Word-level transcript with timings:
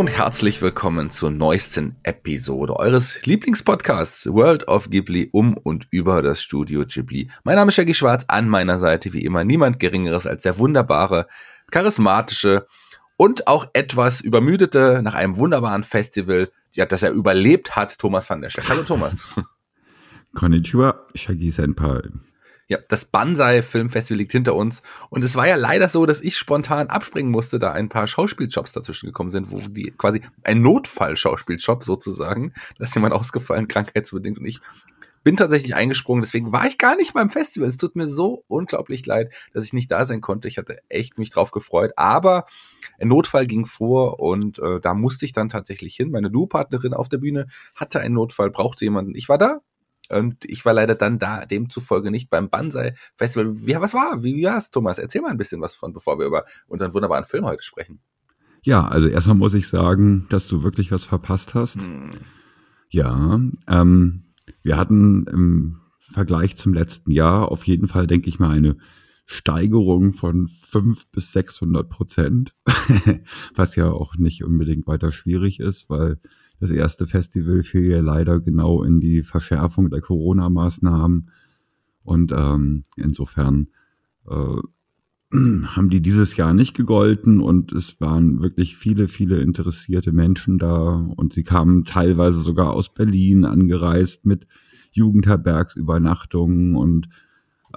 Und 0.00 0.08
herzlich 0.08 0.62
willkommen 0.62 1.10
zur 1.10 1.30
neuesten 1.30 1.94
Episode 2.04 2.74
eures 2.74 3.26
Lieblingspodcasts 3.26 4.32
World 4.32 4.66
of 4.66 4.88
Ghibli 4.88 5.28
um 5.30 5.58
und 5.58 5.88
über 5.90 6.22
das 6.22 6.42
Studio 6.42 6.86
Ghibli. 6.86 7.28
Mein 7.44 7.56
Name 7.56 7.68
ist 7.68 7.74
Shaggy 7.74 7.92
Schwarz, 7.92 8.24
an 8.28 8.48
meiner 8.48 8.78
Seite 8.78 9.12
wie 9.12 9.26
immer 9.26 9.44
niemand 9.44 9.78
geringeres 9.78 10.26
als 10.26 10.42
der 10.42 10.56
wunderbare, 10.56 11.26
charismatische 11.70 12.66
und 13.18 13.46
auch 13.46 13.66
etwas 13.74 14.22
übermüdete 14.22 15.02
nach 15.04 15.12
einem 15.12 15.36
wunderbaren 15.36 15.82
Festival, 15.82 16.50
ja, 16.72 16.86
das 16.86 17.02
er 17.02 17.10
überlebt 17.10 17.76
hat, 17.76 17.98
Thomas 17.98 18.30
van 18.30 18.40
der 18.40 18.48
Schleck. 18.48 18.70
Hallo 18.70 18.84
Thomas. 18.84 19.22
Konnichiwa, 20.34 21.08
Shaggy 21.14 21.50
Senpai. 21.50 22.08
Ja, 22.70 22.78
das 22.86 23.04
Banzai 23.04 23.62
Filmfestival 23.62 24.18
liegt 24.18 24.30
hinter 24.30 24.54
uns. 24.54 24.82
Und 25.08 25.24
es 25.24 25.34
war 25.34 25.48
ja 25.48 25.56
leider 25.56 25.88
so, 25.88 26.06
dass 26.06 26.20
ich 26.20 26.38
spontan 26.38 26.86
abspringen 26.86 27.32
musste, 27.32 27.58
da 27.58 27.72
ein 27.72 27.88
paar 27.88 28.06
Schauspieljobs 28.06 28.70
dazwischen 28.70 29.06
gekommen 29.06 29.32
sind, 29.32 29.50
wo 29.50 29.58
die 29.58 29.92
quasi 29.98 30.20
ein 30.44 30.62
Notfall-Schauspieljob 30.62 31.82
sozusagen. 31.82 32.52
Da 32.78 32.84
ist 32.84 32.94
jemand 32.94 33.12
ausgefallen, 33.12 33.66
krankheitsbedingt. 33.66 34.38
Und 34.38 34.46
ich 34.46 34.60
bin 35.24 35.36
tatsächlich 35.36 35.74
eingesprungen, 35.74 36.22
deswegen 36.22 36.52
war 36.52 36.64
ich 36.64 36.78
gar 36.78 36.94
nicht 36.94 37.12
beim 37.12 37.28
Festival. 37.28 37.68
Es 37.68 37.76
tut 37.76 37.96
mir 37.96 38.06
so 38.06 38.44
unglaublich 38.46 39.04
leid, 39.04 39.34
dass 39.52 39.64
ich 39.64 39.72
nicht 39.72 39.90
da 39.90 40.06
sein 40.06 40.20
konnte. 40.20 40.46
Ich 40.46 40.56
hatte 40.56 40.78
echt 40.88 41.18
mich 41.18 41.30
drauf 41.30 41.50
gefreut, 41.50 41.90
aber 41.96 42.46
ein 43.00 43.08
Notfall 43.08 43.48
ging 43.48 43.66
vor 43.66 44.20
und 44.20 44.60
äh, 44.60 44.78
da 44.80 44.94
musste 44.94 45.24
ich 45.24 45.32
dann 45.32 45.48
tatsächlich 45.48 45.96
hin. 45.96 46.12
Meine 46.12 46.30
Du-Partnerin 46.30 46.94
auf 46.94 47.08
der 47.08 47.18
Bühne 47.18 47.48
hatte 47.74 47.98
einen 47.98 48.14
Notfall, 48.14 48.50
brauchte 48.50 48.84
jemanden. 48.84 49.16
Ich 49.16 49.28
war 49.28 49.38
da, 49.38 49.58
und 50.10 50.44
ich 50.44 50.64
war 50.64 50.72
leider 50.72 50.94
dann 50.94 51.18
da, 51.18 51.46
demzufolge 51.46 52.10
nicht 52.10 52.30
beim 52.30 52.50
Banzai 52.50 52.94
Festival. 53.16 53.66
Wie, 53.66 53.74
was 53.74 53.94
war? 53.94 54.22
Wie 54.22 54.44
war's, 54.44 54.70
Thomas? 54.70 54.98
Erzähl 54.98 55.22
mal 55.22 55.30
ein 55.30 55.38
bisschen 55.38 55.60
was 55.60 55.74
von, 55.74 55.92
bevor 55.92 56.18
wir 56.18 56.26
über 56.26 56.44
unseren 56.66 56.92
wunderbaren 56.94 57.24
Film 57.24 57.44
heute 57.44 57.62
sprechen. 57.62 58.00
Ja, 58.62 58.86
also 58.86 59.08
erstmal 59.08 59.36
muss 59.36 59.54
ich 59.54 59.68
sagen, 59.68 60.26
dass 60.28 60.46
du 60.46 60.62
wirklich 60.62 60.92
was 60.92 61.04
verpasst 61.04 61.54
hast. 61.54 61.76
Hm. 61.76 62.10
Ja, 62.90 63.40
ähm, 63.68 64.34
wir 64.62 64.76
hatten 64.76 65.26
im 65.26 65.80
Vergleich 66.00 66.56
zum 66.56 66.74
letzten 66.74 67.12
Jahr 67.12 67.50
auf 67.50 67.64
jeden 67.66 67.88
Fall, 67.88 68.06
denke 68.06 68.28
ich 68.28 68.38
mal, 68.38 68.50
eine 68.50 68.76
Steigerung 69.26 70.12
von 70.12 70.48
fünf 70.48 71.06
bis 71.12 71.32
600 71.32 71.88
Prozent, 71.88 72.52
was 73.54 73.76
ja 73.76 73.88
auch 73.88 74.16
nicht 74.16 74.42
unbedingt 74.42 74.88
weiter 74.88 75.12
schwierig 75.12 75.60
ist, 75.60 75.88
weil 75.88 76.18
das 76.60 76.70
erste 76.70 77.06
Festival 77.06 77.62
fiel 77.62 77.86
ja 77.86 78.00
leider 78.00 78.38
genau 78.38 78.84
in 78.84 79.00
die 79.00 79.22
Verschärfung 79.22 79.90
der 79.90 80.00
Corona-Maßnahmen. 80.00 81.30
Und 82.02 82.32
ähm, 82.32 82.82
insofern 82.96 83.68
äh, 84.28 84.60
haben 85.66 85.88
die 85.90 86.02
dieses 86.02 86.36
Jahr 86.36 86.52
nicht 86.52 86.74
gegolten 86.74 87.40
und 87.40 87.72
es 87.72 88.00
waren 88.00 88.42
wirklich 88.42 88.76
viele, 88.76 89.08
viele 89.08 89.40
interessierte 89.40 90.12
Menschen 90.12 90.58
da 90.58 90.94
und 91.16 91.32
sie 91.32 91.44
kamen 91.44 91.84
teilweise 91.84 92.40
sogar 92.40 92.72
aus 92.72 92.92
Berlin 92.92 93.44
angereist 93.44 94.26
mit 94.26 94.46
Jugendherbergsübernachtungen 94.92 96.74
und 96.74 97.08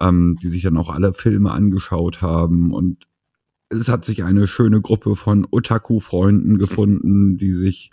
ähm, 0.01 0.37
die 0.41 0.47
sich 0.47 0.63
dann 0.63 0.77
auch 0.77 0.89
alle 0.89 1.13
Filme 1.13 1.51
angeschaut 1.51 2.21
haben 2.21 2.73
und 2.73 3.07
es 3.69 3.87
hat 3.87 4.03
sich 4.03 4.23
eine 4.23 4.47
schöne 4.47 4.81
Gruppe 4.81 5.15
von 5.15 5.47
Otaku-Freunden 5.49 6.57
gefunden, 6.57 7.37
die 7.37 7.53
sich 7.53 7.91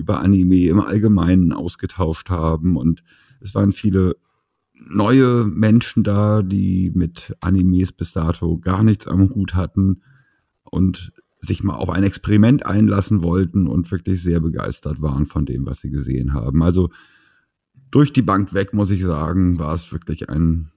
über 0.00 0.20
Anime 0.20 0.66
im 0.66 0.80
Allgemeinen 0.80 1.52
ausgetauscht 1.52 2.30
haben 2.30 2.76
und 2.76 3.04
es 3.40 3.54
waren 3.54 3.72
viele 3.72 4.16
neue 4.88 5.44
Menschen 5.44 6.02
da, 6.02 6.42
die 6.42 6.90
mit 6.94 7.34
Animes 7.40 7.92
bis 7.92 8.12
dato 8.12 8.58
gar 8.58 8.82
nichts 8.82 9.06
am 9.06 9.30
Hut 9.30 9.54
hatten 9.54 10.02
und 10.64 11.12
sich 11.38 11.62
mal 11.62 11.76
auf 11.76 11.90
ein 11.90 12.02
Experiment 12.02 12.66
einlassen 12.66 13.22
wollten 13.22 13.66
und 13.66 13.90
wirklich 13.90 14.22
sehr 14.22 14.40
begeistert 14.40 15.00
waren 15.00 15.26
von 15.26 15.46
dem, 15.46 15.66
was 15.66 15.80
sie 15.80 15.90
gesehen 15.90 16.34
haben. 16.34 16.62
Also 16.62 16.90
durch 17.90 18.12
die 18.12 18.22
Bank 18.22 18.52
weg, 18.54 18.72
muss 18.72 18.90
ich 18.90 19.02
sagen, 19.02 19.58
war 19.58 19.74
es 19.74 19.92
wirklich 19.92 20.28
ein 20.28 20.70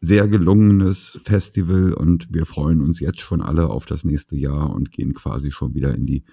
sehr 0.00 0.28
gelungenes 0.28 1.20
Festival 1.24 1.92
und 1.92 2.28
wir 2.32 2.44
freuen 2.44 2.80
uns 2.80 3.00
jetzt 3.00 3.20
schon 3.20 3.40
alle 3.40 3.68
auf 3.68 3.86
das 3.86 4.04
nächste 4.04 4.36
Jahr 4.36 4.70
und 4.70 4.90
gehen 4.90 5.14
quasi 5.14 5.50
schon 5.50 5.74
wieder 5.74 5.94
in 5.94 6.06
die 6.06 6.24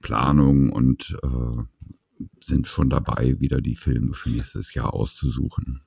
Planung 0.00 0.70
und 0.70 1.16
äh, 1.22 2.24
sind 2.40 2.66
schon 2.66 2.90
dabei, 2.90 3.36
wieder 3.38 3.60
die 3.60 3.76
Filme 3.76 4.14
für 4.14 4.30
nächstes 4.30 4.74
Jahr 4.74 4.94
auszusuchen. 4.94 5.82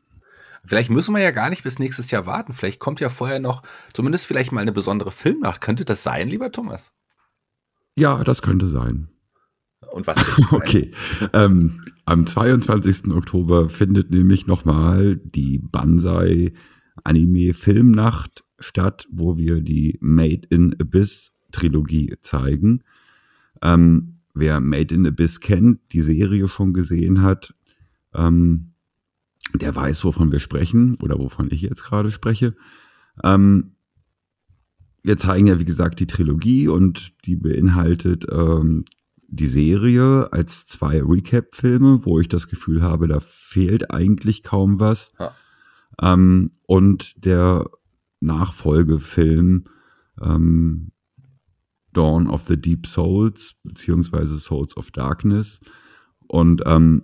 Vielleicht 0.64 0.92
müssen 0.92 1.16
wir 1.16 1.22
ja 1.22 1.32
gar 1.32 1.50
nicht 1.50 1.64
bis 1.64 1.80
nächstes 1.80 2.12
Jahr 2.12 2.26
warten. 2.26 2.54
Vielleicht 2.54 2.80
kommt 2.80 3.00
ja 3.00 3.10
vorher 3.10 3.40
noch 3.40 3.64
zumindest 3.94 4.28
vielleicht 4.28 4.52
mal 4.52 4.62
eine 4.62 4.72
besondere 4.72 5.12
Filmnacht. 5.12 5.60
Könnte 5.60 5.86
das 5.86 6.04
sein, 6.04 6.30
lieber 6.30 6.52
Thomas? 6.52 6.94
Ja, 7.96 8.24
das 8.24 8.42
könnte 8.42 8.68
sein. 8.68 9.10
Und 9.92 10.08
was? 10.08 10.18
okay. 10.52 10.92
Ähm, 11.34 11.82
am 12.06 12.28
22. 12.28 13.12
Oktober 13.12 13.70
findet 13.70 14.12
nämlich 14.12 14.48
nochmal 14.48 15.18
die 15.18 15.60
Banzai 15.60 16.54
Anime 17.04 17.54
Filmnacht 17.54 18.44
statt, 18.60 19.08
wo 19.12 19.38
wir 19.38 19.62
die 19.62 19.98
Made 20.02 20.48
in 20.50 20.76
Abyss 20.80 21.32
Trilogie 21.52 22.16
zeigen. 22.22 22.84
Ähm, 23.62 24.20
wer 24.34 24.60
Made 24.60 24.94
in 24.94 25.08
Abyss 25.08 25.40
kennt, 25.40 25.80
die 25.92 26.02
Serie 26.02 26.48
schon 26.48 26.74
gesehen 26.74 27.22
hat, 27.22 27.54
ähm, 28.14 28.74
der 29.54 29.76
weiß, 29.76 30.04
wovon 30.06 30.32
wir 30.32 30.40
sprechen 30.40 30.98
oder 31.02 31.18
wovon 31.20 31.50
ich 31.52 31.62
jetzt 31.62 31.84
gerade 31.84 32.12
spreche. 32.12 32.56
Ähm, 33.24 33.76
wir 35.04 35.18
zeigen 35.18 35.48
ja, 35.48 35.60
wie 35.60 35.66
gesagt, 35.66 36.00
die 36.00 36.08
Trilogie 36.08 36.68
und 36.68 37.14
die 37.26 37.36
beinhaltet 37.36 38.26
ähm, 38.32 38.86
die 39.28 39.48
Serie 39.48 40.32
als 40.32 40.66
zwei 40.68 41.02
Recap-Filme, 41.02 42.02
wo 42.04 42.20
ich 42.20 42.28
das 42.28 42.48
Gefühl 42.48 42.82
habe, 42.82 43.08
da 43.08 43.20
fehlt 43.20 43.92
eigentlich 43.92 44.44
kaum 44.44 44.80
was. 44.80 45.12
Ja. 45.20 45.34
Ähm, 46.02 46.52
und 46.68 47.26
der 47.26 47.70
Nachfolgefilm 48.20 49.66
ähm, 50.22 50.92
Dawn 51.94 52.28
of 52.28 52.46
the 52.48 52.60
Deep 52.60 52.88
Souls, 52.88 53.56
beziehungsweise 53.64 54.38
Souls 54.38 54.76
of 54.78 54.92
Darkness. 54.92 55.60
Und 56.28 56.64
ähm, 56.66 57.04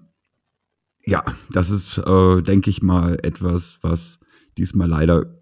ja, 1.06 1.24
das 1.52 1.70
ist, 1.70 1.98
äh, 1.98 2.42
denke 2.42 2.70
ich 2.70 2.82
mal, 2.82 3.18
etwas, 3.24 3.80
was 3.82 4.20
diesmal 4.58 4.90
leider 4.90 5.38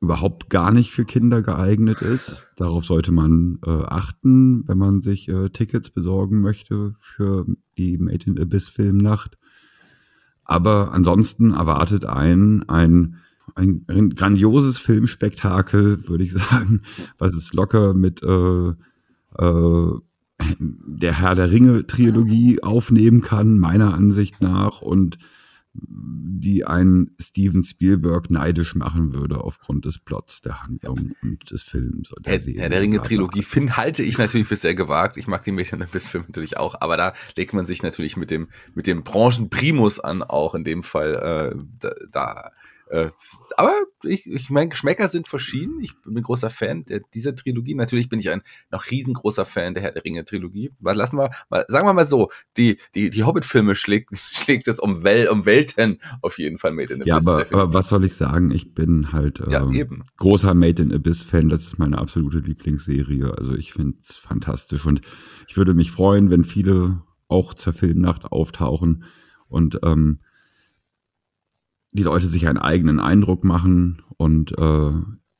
überhaupt 0.00 0.50
gar 0.50 0.72
nicht 0.72 0.90
für 0.90 1.04
Kinder 1.04 1.42
geeignet 1.42 2.02
ist. 2.02 2.46
Darauf 2.56 2.84
sollte 2.84 3.12
man 3.12 3.58
äh, 3.64 3.70
achten, 3.70 4.66
wenn 4.66 4.76
man 4.76 5.00
sich 5.00 5.28
äh, 5.28 5.48
Tickets 5.50 5.90
besorgen 5.90 6.40
möchte 6.40 6.96
für 6.98 7.46
die 7.78 7.98
Made 7.98 8.26
in 8.26 8.38
Abyss 8.38 8.68
Filmnacht. 8.68 9.38
Aber 10.44 10.92
ansonsten 10.92 11.52
erwartet 11.52 12.04
ein 12.04 12.68
ein, 12.68 13.16
ein, 13.54 13.84
ein 13.88 14.10
grandioses 14.10 14.78
Filmspektakel, 14.78 16.08
würde 16.08 16.24
ich 16.24 16.32
sagen, 16.32 16.82
was 17.18 17.34
es 17.34 17.52
locker 17.52 17.94
mit 17.94 18.22
äh, 18.22 18.68
äh, 19.38 19.92
der 20.58 21.20
Herr 21.20 21.34
der 21.34 21.50
Ringe 21.50 21.86
Trilogie 21.86 22.62
aufnehmen 22.62 23.22
kann, 23.22 23.58
meiner 23.58 23.94
Ansicht 23.94 24.40
nach, 24.40 24.82
und 24.82 25.18
die 25.74 26.66
einen 26.66 27.16
Steven 27.18 27.64
Spielberg 27.64 28.30
neidisch 28.30 28.74
machen 28.74 29.14
würde 29.14 29.42
aufgrund 29.42 29.86
des 29.86 29.98
Plots, 29.98 30.42
der 30.42 30.62
Handlung 30.62 31.12
und 31.22 31.50
des 31.50 31.62
Films. 31.62 32.12
Der, 32.26 32.32
Herr, 32.34 32.40
Herr 32.40 32.68
der 32.68 32.80
Ringe 32.80 33.00
Trilogie 33.00 33.42
Finn 33.42 33.76
halte 33.76 34.02
ich 34.02 34.18
natürlich 34.18 34.46
für 34.46 34.56
sehr 34.56 34.74
gewagt. 34.74 35.16
Ich 35.16 35.26
mag 35.26 35.44
die 35.44 35.52
Mädchen 35.52 35.82
bis 35.92 36.08
Film 36.08 36.24
natürlich 36.26 36.58
auch, 36.58 36.74
aber 36.80 36.96
da 36.96 37.14
legt 37.36 37.54
man 37.54 37.64
sich 37.64 37.82
natürlich 37.82 38.16
mit 38.16 38.30
dem 38.30 38.48
mit 38.74 38.86
dem 38.86 39.02
Branchenprimus 39.02 39.98
an, 39.98 40.22
auch 40.22 40.54
in 40.54 40.64
dem 40.64 40.82
Fall 40.82 41.54
äh, 41.54 41.62
da, 41.78 41.90
da 42.10 42.50
äh, 42.92 43.10
aber 43.56 43.72
ich, 44.02 44.30
ich 44.30 44.50
meine, 44.50 44.68
Geschmäcker 44.68 45.08
sind 45.08 45.26
verschieden. 45.26 45.80
Ich 45.80 45.94
bin 46.02 46.22
großer 46.22 46.50
Fan 46.50 46.84
dieser 47.14 47.34
Trilogie. 47.34 47.74
Natürlich 47.74 48.10
bin 48.10 48.20
ich 48.20 48.28
ein 48.28 48.42
noch 48.70 48.90
riesengroßer 48.90 49.46
Fan 49.46 49.72
der 49.72 49.82
Herr 49.82 49.92
der 49.92 50.04
Ringe 50.04 50.26
Trilogie. 50.26 50.72
Was 50.78 50.94
lassen 50.94 51.16
wir 51.16 51.30
mal, 51.48 51.64
sagen 51.68 51.86
wir 51.86 51.94
mal 51.94 52.04
so, 52.04 52.30
die, 52.58 52.76
die, 52.94 53.08
die 53.08 53.24
Hobbit-Filme 53.24 53.76
schlägt, 53.76 54.10
schlägt 54.14 54.68
es 54.68 54.78
um, 54.78 55.04
Wel, 55.04 55.28
um 55.28 55.46
Welten 55.46 56.00
auf 56.20 56.38
jeden 56.38 56.58
Fall 56.58 56.72
Made 56.72 56.92
in 56.92 57.00
Abyss. 57.00 57.08
Ja, 57.08 57.16
aber, 57.16 57.46
aber 57.50 57.72
was 57.72 57.88
soll 57.88 58.04
ich 58.04 58.14
sagen? 58.14 58.50
Ich 58.50 58.74
bin 58.74 59.10
halt 59.10 59.40
äh, 59.40 59.50
ja, 59.50 59.70
eben. 59.70 60.04
großer 60.18 60.52
Made 60.52 60.82
in 60.82 60.92
Abyss-Fan. 60.92 61.48
Das 61.48 61.62
ist 61.62 61.78
meine 61.78 61.96
absolute 61.96 62.40
Lieblingsserie. 62.40 63.32
Also 63.38 63.54
ich 63.54 63.72
finde 63.72 63.96
es 64.02 64.16
fantastisch 64.16 64.84
und 64.84 65.00
ich 65.48 65.56
würde 65.56 65.72
mich 65.72 65.90
freuen, 65.90 66.30
wenn 66.30 66.44
viele 66.44 67.02
auch 67.28 67.54
zur 67.54 67.72
Filmnacht 67.72 68.26
auftauchen 68.26 69.04
und 69.48 69.80
ähm, 69.82 70.20
die 71.92 72.02
Leute 72.02 72.26
sich 72.26 72.48
einen 72.48 72.58
eigenen 72.58 73.00
Eindruck 73.00 73.44
machen 73.44 74.02
und 74.16 74.52
äh, 74.58 74.92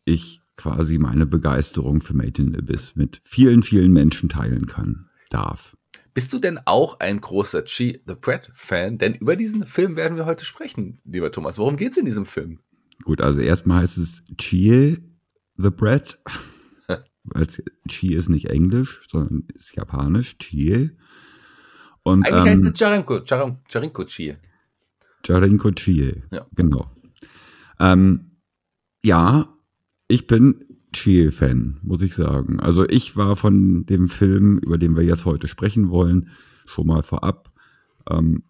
ich 0.05 0.41
quasi 0.57 0.99
meine 0.99 1.27
Begeisterung 1.27 2.01
für 2.01 2.15
Made 2.15 2.41
in 2.41 2.57
Abyss 2.57 2.95
mit 2.95 3.21
vielen, 3.25 3.63
vielen 3.63 3.93
Menschen 3.93 4.29
teilen 4.29 4.67
kann, 4.67 5.09
darf. 5.31 5.77
Bist 6.15 6.33
du 6.33 6.39
denn 6.39 6.61
auch 6.67 7.01
ein 7.01 7.21
großer 7.21 7.65
Chi 7.65 8.03
the 8.07 8.15
Pratt 8.15 8.51
Fan? 8.55 8.99
Denn 8.99 9.15
über 9.15 9.35
diesen 9.35 9.67
Film 9.67 9.97
werden 9.97 10.17
wir 10.17 10.27
heute 10.27 10.45
sprechen, 10.45 11.01
lieber 11.05 11.33
Thomas. 11.33 11.57
Worum 11.57 11.77
geht's 11.77 11.97
in 11.97 12.05
diesem 12.05 12.27
Film? 12.27 12.61
Gut, 13.03 13.21
also 13.21 13.41
erstmal 13.41 13.83
heißt 13.83 13.99
es 13.99 14.23
Chi 14.37 14.99
the 15.57 15.71
Bread. 15.71 16.19
weil 17.25 17.47
Chie 17.89 18.15
ist 18.15 18.29
nicht 18.29 18.47
Englisch, 18.51 19.03
sondern 19.09 19.45
ist 19.55 19.75
Japanisch, 19.77 20.39
Chie. 20.39 20.91
Und, 22.03 22.25
Eigentlich 22.27 22.41
ähm, 22.41 22.49
heißt 22.49 22.65
es 22.65 22.79
Charinko, 22.79 23.21
Charinko 23.25 24.05
Chie. 24.05 24.37
Charinko 25.27 25.71
Chie, 25.73 26.23
ja. 26.31 26.47
genau. 26.55 26.91
Ähm, 27.81 28.33
ja, 29.05 29.49
ich 30.09 30.27
bin 30.27 30.65
Chie-Fan, 30.93 31.81
muss 31.83 32.03
ich 32.03 32.15
sagen. 32.15 32.61
Also 32.61 32.89
ich 32.89 33.17
war 33.17 33.37
von 33.37 33.87
dem 33.87 34.09
Film, 34.09 34.59
über 34.59 34.79
den 34.79 34.97
wir 34.97 35.03
jetzt 35.03 35.25
heute 35.25 35.49
sprechen 35.49 35.91
wollen, 35.91 36.29
schon 36.67 36.87
mal 36.87 37.03
vorab 37.03 37.51
ähm, 38.11 38.43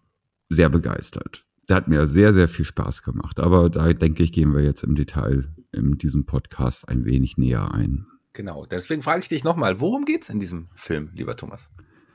sehr 0.49 0.69
begeistert. 0.69 1.45
Der 1.69 1.77
hat 1.77 1.87
mir 1.87 2.05
sehr, 2.05 2.33
sehr 2.33 2.47
viel 2.47 2.65
Spaß 2.65 3.03
gemacht. 3.03 3.39
Aber 3.39 3.69
da 3.69 3.93
denke 3.93 4.23
ich, 4.23 4.33
gehen 4.33 4.53
wir 4.53 4.63
jetzt 4.63 4.83
im 4.83 4.95
Detail 4.95 5.45
in 5.71 5.97
diesem 5.97 6.25
Podcast 6.25 6.87
ein 6.89 7.05
wenig 7.05 7.37
näher 7.37 7.73
ein. 7.73 8.05
Genau, 8.33 8.65
deswegen 8.65 9.01
frage 9.01 9.21
ich 9.21 9.29
dich 9.29 9.43
nochmal, 9.43 9.79
worum 9.79 10.05
geht's 10.05 10.29
in 10.29 10.39
diesem 10.39 10.67
Film, 10.75 11.09
lieber 11.13 11.35
Thomas? 11.37 11.69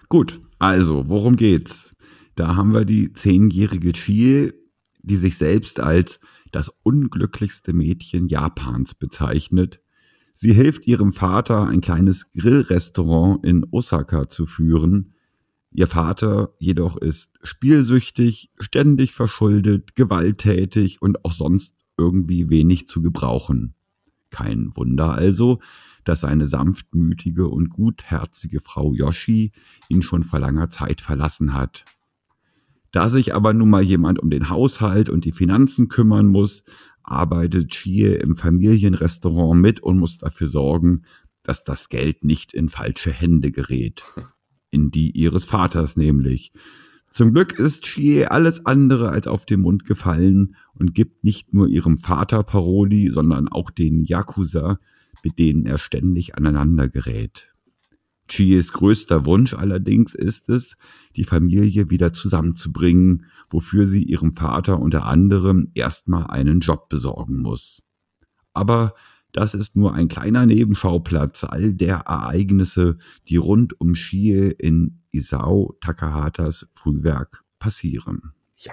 Gut, 0.09 0.41
also, 0.59 1.09
worum 1.09 1.37
geht's? 1.37 1.95
Da 2.39 2.55
haben 2.55 2.73
wir 2.73 2.85
die 2.85 3.13
zehnjährige 3.13 3.91
Chie, 3.91 4.53
die 5.03 5.17
sich 5.17 5.37
selbst 5.37 5.81
als 5.81 6.21
das 6.53 6.73
unglücklichste 6.85 7.73
Mädchen 7.73 8.29
Japans 8.29 8.95
bezeichnet. 8.95 9.81
Sie 10.35 10.53
hilft 10.53 10.87
ihrem 10.87 11.11
Vater, 11.11 11.67
ein 11.67 11.81
kleines 11.81 12.31
Grillrestaurant 12.31 13.45
in 13.45 13.67
Osaka 13.73 14.29
zu 14.29 14.47
führen. 14.47 15.15
Ihr 15.73 15.89
Vater 15.89 16.55
jedoch 16.61 16.97
ist 16.97 17.41
spielsüchtig, 17.43 18.53
ständig 18.61 19.15
verschuldet, 19.15 19.97
gewalttätig 19.97 21.03
und 21.03 21.25
auch 21.25 21.33
sonst 21.33 21.75
irgendwie 21.97 22.51
wenig 22.51 22.87
zu 22.87 23.03
gebrauchen. 23.03 23.75
Kein 24.31 24.77
Wunder 24.77 25.13
also, 25.13 25.59
dass 26.05 26.21
seine 26.21 26.47
sanftmütige 26.47 27.49
und 27.49 27.71
gutherzige 27.71 28.61
Frau 28.61 28.95
Yoshi 28.95 29.51
ihn 29.89 30.05
schon 30.05 30.23
vor 30.23 30.39
langer 30.39 30.71
Zeit 30.71 31.01
verlassen 31.01 31.53
hat. 31.53 31.85
Da 32.91 33.09
sich 33.09 33.35
aber 33.35 33.53
nun 33.53 33.71
mal 33.71 33.83
jemand 33.83 34.19
um 34.19 34.31
den 34.31 34.49
Haushalt 34.49 35.11
und 35.11 35.25
die 35.25 35.33
Finanzen 35.33 35.89
kümmern 35.89 36.27
muss, 36.27 36.65
arbeitet 37.03 37.71
Chie 37.71 38.05
im 38.05 38.35
Familienrestaurant 38.35 39.61
mit 39.61 39.81
und 39.81 39.99
muss 39.99 40.19
dafür 40.19 40.49
sorgen, 40.49 41.05
dass 41.43 41.65
das 41.65 41.89
Geld 41.89 42.25
nicht 42.25 42.53
in 42.53 42.69
falsche 42.69 43.11
Hände 43.11 43.51
gerät. 43.51 44.03
In 44.71 44.91
die 44.91 45.13
ihres 45.13 45.47
Vaters 45.47 45.97
nämlich. 45.97 46.53
Zum 47.11 47.33
Glück 47.33 47.59
ist 47.59 47.85
Chie 47.85 48.27
alles 48.27 48.67
andere 48.67 49.09
als 49.09 49.27
auf 49.27 49.47
den 49.47 49.61
Mund 49.61 49.87
gefallen 49.87 50.57
und 50.75 50.95
gibt 50.95 51.25
nicht 51.25 51.55
nur 51.55 51.69
ihrem 51.69 51.97
Vater 51.97 52.43
Paroli, 52.43 53.09
sondern 53.09 53.49
auch 53.49 53.71
den 53.71 54.05
Yakuza, 54.05 54.79
mit 55.25 55.39
denen 55.39 55.65
er 55.65 55.79
ständig 55.79 56.37
aneinander 56.37 56.91
gerät. 56.91 57.49
Chies 58.29 58.73
größter 58.73 59.27
Wunsch 59.27 59.55
allerdings 59.55 60.15
ist 60.15 60.49
es, 60.49 60.77
die 61.17 61.25
Familie 61.25 61.91
wieder 61.91 62.13
zusammenzubringen, 62.13 63.27
wofür 63.49 63.87
sie 63.87 64.03
ihrem 64.03 64.33
Vater 64.33 64.79
unter 64.79 65.07
anderem 65.07 65.71
erstmal 65.75 66.27
einen 66.29 66.61
Job 66.61 66.89
besorgen 66.89 67.41
muss. 67.41 67.83
Aber 68.53 68.95
das 69.33 69.55
ist 69.55 69.77
nur 69.77 69.95
ein 69.95 70.09
kleiner 70.09 70.47
Nebenschauplatz 70.47 71.45
all 71.45 71.75
der 71.75 71.97
Ereignisse, 72.07 72.99
die 73.29 73.37
rund 73.37 73.79
um 73.81 73.95
Chie 73.95 74.51
in 74.59 75.01
Isao 75.11 75.77
Takahatas 75.81 76.67
Frühwerk 76.73 77.45
passieren. 77.59 78.33
Ja, 78.57 78.73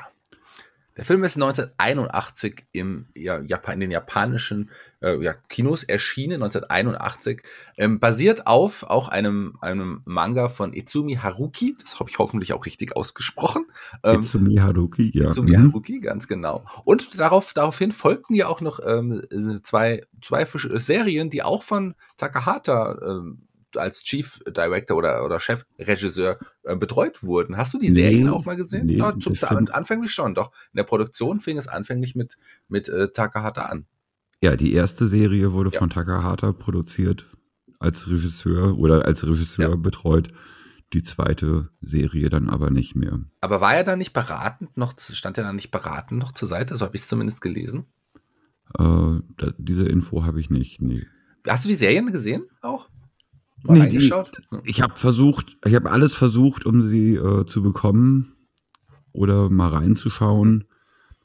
der 0.98 1.04
Film 1.04 1.24
ist 1.24 1.36
1981 1.36 2.66
im, 2.72 3.08
ja, 3.16 3.42
Japan, 3.42 3.76
in 3.76 3.80
den 3.82 3.92
japanischen 3.92 4.72
äh, 5.02 5.22
ja, 5.22 5.34
Kinos 5.50 5.84
erschienen, 5.84 6.42
1981. 6.42 7.42
Ähm, 7.78 8.00
basiert 8.00 8.48
auf 8.48 8.84
auch 8.84 9.10
einem, 9.10 9.58
einem 9.60 10.02
Manga 10.06 10.48
von 10.48 10.74
Izumi 10.74 11.16
Haruki. 11.16 11.76
Das 11.80 12.00
habe 12.00 12.10
ich 12.10 12.18
hoffentlich 12.18 12.54
auch 12.54 12.66
richtig 12.66 12.96
ausgesprochen. 12.96 13.66
Ähm, 14.04 14.22
Izumi 14.22 14.56
Haruki, 14.56 15.12
ja. 15.14 15.30
Izumi 15.30 15.58
mhm. 15.58 15.70
Haruki, 15.70 16.00
ganz 16.00 16.28
genau. 16.28 16.64
Und 16.86 17.20
darauf, 17.20 17.54
daraufhin 17.54 17.92
folgten 17.92 18.34
ja 18.34 18.48
auch 18.48 18.62
noch 18.62 18.80
ähm, 18.86 19.22
zwei, 19.64 20.02
zwei 20.22 20.46
Serien, 20.46 21.30
die 21.30 21.44
auch 21.44 21.62
von 21.62 21.96
Takahata 22.16 23.00
ähm, 23.06 23.48
als 23.78 24.04
Chief 24.04 24.40
Director 24.48 24.98
oder, 24.98 25.24
oder 25.26 25.40
Chefregisseur 25.40 26.40
äh, 26.64 26.76
betreut 26.76 27.24
wurden. 27.24 27.58
Hast 27.58 27.74
du 27.74 27.78
die 27.78 27.92
Serien 27.92 28.26
nee, 28.26 28.30
auch 28.30 28.46
mal 28.46 28.56
gesehen? 28.56 28.86
Nee, 28.88 28.98
ja, 28.98 29.14
zum, 29.20 29.36
anfänglich 29.72 30.12
schon, 30.12 30.36
doch. 30.36 30.52
In 30.74 30.78
der 30.78 30.84
Produktion 30.84 31.40
fing 31.40 31.58
es 31.58 31.68
anfänglich 31.68 32.16
mit, 32.16 32.38
mit 32.68 32.90
äh, 32.90 33.10
Takahata 33.10 33.64
an. 33.64 33.86
Ja, 34.42 34.56
die 34.56 34.74
erste 34.74 35.08
Serie 35.08 35.54
wurde 35.54 35.72
ja. 35.72 35.80
von 35.80 35.90
Takahata 35.90 36.52
produziert 36.52 37.26
als 37.80 38.08
Regisseur 38.08 38.78
oder 38.78 39.06
als 39.06 39.26
Regisseur 39.26 39.70
ja. 39.70 39.76
betreut. 39.76 40.30
Die 40.94 41.04
zweite 41.04 41.70
Serie 41.82 42.30
dann 42.30 42.50
aber 42.50 42.70
nicht 42.70 42.96
mehr. 42.96 43.20
Aber 43.42 43.60
war 43.60 43.76
er 43.76 43.84
dann 43.84 43.98
nicht 43.98 44.14
beratend 44.14 44.78
noch, 44.78 44.94
stand 45.00 45.38
er 45.38 45.44
dann 45.44 45.56
nicht 45.56 45.72
beratend 45.72 46.20
noch 46.20 46.32
zur 46.32 46.48
Seite? 46.48 46.78
So 46.78 46.86
habe 46.86 46.96
ich 46.96 47.02
es 47.02 47.08
zumindest 47.08 47.42
gelesen. 47.42 47.88
Äh, 48.78 49.20
da, 49.38 49.52
diese 49.58 49.86
Info 49.86 50.24
habe 50.24 50.40
ich 50.40 50.50
nicht, 50.50 50.82
nee. 50.82 51.06
Hast 51.48 51.66
du 51.66 51.70
die 51.70 51.76
Serien 51.76 52.12
gesehen 52.12 52.46
auch? 52.62 52.90
Mal 53.66 53.80
nee, 53.80 53.90
die, 53.90 54.12
ich 54.64 54.82
habe 54.82 54.96
versucht, 54.96 55.58
ich 55.66 55.76
habe 55.76 55.92
alles 55.92 56.14
versucht, 56.14 56.66
um 56.66 56.84
sie 56.84 57.16
äh, 57.16 57.46
zu 57.46 57.64
bekommen 57.64 58.36
oder 59.12 59.50
mal 59.50 59.70
reinzuschauen, 59.70 60.66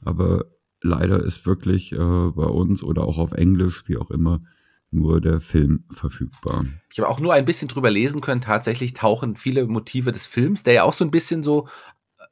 aber 0.03 0.45
leider 0.81 1.23
ist 1.23 1.45
wirklich 1.45 1.91
äh, 1.91 1.97
bei 1.97 2.45
uns 2.45 2.83
oder 2.83 3.03
auch 3.03 3.17
auf 3.17 3.31
Englisch, 3.33 3.83
wie 3.87 3.97
auch 3.97 4.09
immer, 4.11 4.41
nur 4.89 5.21
der 5.21 5.39
Film 5.39 5.85
verfügbar. 5.89 6.65
Ich 6.91 6.99
habe 6.99 7.09
auch 7.09 7.19
nur 7.19 7.33
ein 7.33 7.45
bisschen 7.45 7.67
drüber 7.67 7.89
lesen 7.89 8.19
können. 8.19 8.41
Tatsächlich 8.41 8.93
tauchen 8.93 9.35
viele 9.35 9.65
Motive 9.67 10.11
des 10.11 10.25
Films, 10.25 10.63
der 10.63 10.73
ja 10.73 10.83
auch 10.83 10.93
so 10.93 11.05
ein 11.05 11.11
bisschen 11.11 11.43
so 11.43 11.67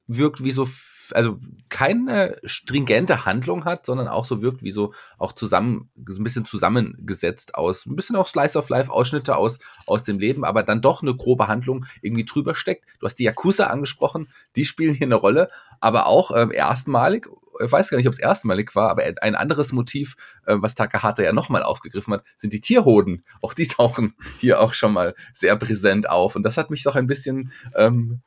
wirkt 0.10 0.44
wie 0.44 0.52
so, 0.52 0.68
also 1.12 1.40
keine 1.70 2.38
stringente 2.44 3.26
Handlung 3.26 3.64
hat, 3.64 3.86
sondern 3.86 4.08
auch 4.08 4.26
so 4.26 4.42
wirkt 4.42 4.64
wie 4.64 4.72
so 4.72 4.92
auch 5.20 5.34
zusammen, 5.34 5.92
so 6.08 6.20
ein 6.20 6.24
bisschen 6.24 6.46
zusammengesetzt 6.46 7.54
aus, 7.54 7.86
ein 7.86 7.96
bisschen 7.96 8.16
auch 8.16 8.28
Slice 8.28 8.58
of 8.58 8.70
Life 8.70 8.92
Ausschnitte 8.92 9.38
aus, 9.38 9.60
aus 9.86 10.04
dem 10.04 10.18
Leben, 10.18 10.44
aber 10.44 10.64
dann 10.64 10.82
doch 10.82 11.04
eine 11.04 11.16
grobe 11.16 11.48
Handlung 11.48 11.86
irgendwie 12.02 12.26
drüber 12.26 12.56
steckt. 12.56 12.86
Du 13.00 13.06
hast 13.06 13.16
die 13.16 13.26
Yakuza 13.26 13.68
angesprochen, 13.68 14.30
die 14.56 14.66
spielen 14.66 14.96
hier 14.96 15.06
eine 15.06 15.16
Rolle, 15.16 15.50
aber 15.80 16.08
auch 16.08 16.36
ähm, 16.36 16.52
erstmalig, 16.52 17.28
ich 17.64 17.72
weiß 17.72 17.90
gar 17.92 17.98
nicht, 17.98 18.08
ob 18.08 18.14
es 18.14 18.20
erstmalig 18.20 18.76
war, 18.76 18.90
aber 18.90 19.04
ein 19.22 19.36
anderes 19.36 19.74
Motiv, 19.74 20.16
äh, 20.48 20.56
was 20.58 20.74
Takahata 20.74 21.22
ja 21.22 21.34
nochmal 21.34 21.62
aufgegriffen 21.62 22.16
hat, 22.16 22.24
sind 22.36 22.52
die 22.52 22.62
Tierhoden. 22.62 23.24
Auch 23.42 23.54
die 23.54 23.68
tauchen 23.68 24.16
hier 24.40 24.60
auch 24.60 24.74
schon 24.74 24.94
mal 24.94 25.14
sehr 25.36 25.56
präsent 25.56 26.10
auf. 26.10 26.36
Und 26.36 26.42
das 26.42 26.58
hat 26.58 26.72
mich 26.72 26.82
doch 26.82 26.96
ein 26.96 27.08
bisschen 27.08 27.52
ähm, 27.76 28.22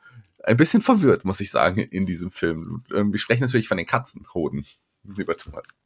ein 0.45 0.57
bisschen 0.57 0.83
verwirrt, 0.83 1.25
muss 1.25 1.41
ich 1.41 1.51
sagen, 1.51 1.81
in 1.81 2.07
diesem 2.07 2.31
Film. 2.31 2.83
Wir 2.89 3.19
sprechen 3.19 3.43
natürlich 3.43 3.69
von 3.69 3.77
den 3.77 3.87
Katzenhoden, 3.87 4.65
lieber 5.05 5.37
Thomas. 5.37 5.79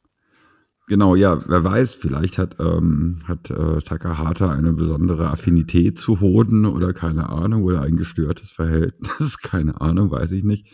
Genau, 0.89 1.15
ja, 1.15 1.41
wer 1.49 1.65
weiß, 1.65 1.95
vielleicht 1.95 2.37
hat, 2.37 2.55
ähm, 2.61 3.17
hat 3.27 3.49
äh, 3.49 3.81
Takahata 3.81 4.51
eine 4.51 4.71
besondere 4.71 5.29
Affinität 5.29 5.99
zu 5.99 6.21
Hoden 6.21 6.65
oder 6.65 6.93
keine 6.93 7.27
Ahnung, 7.27 7.63
oder 7.63 7.81
ein 7.81 7.97
gestörtes 7.97 8.51
Verhältnis, 8.51 9.37
keine 9.41 9.81
Ahnung, 9.81 10.11
weiß 10.11 10.31
ich 10.31 10.45
nicht. 10.45 10.73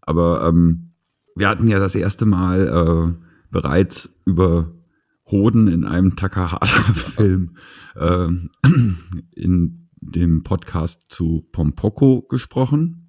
Aber 0.00 0.46
ähm, 0.46 0.92
wir 1.34 1.48
hatten 1.48 1.66
ja 1.66 1.80
das 1.80 1.96
erste 1.96 2.24
Mal 2.24 2.68
äh, 2.68 3.26
bereits 3.50 4.10
über 4.24 4.72
Hoden 5.28 5.66
in 5.66 5.84
einem 5.84 6.14
Takahata-Film 6.14 7.56
äh, 7.96 8.28
in 9.34 9.88
dem 10.00 10.44
Podcast 10.44 11.06
zu 11.08 11.48
Pompoko 11.50 12.22
gesprochen. 12.22 13.01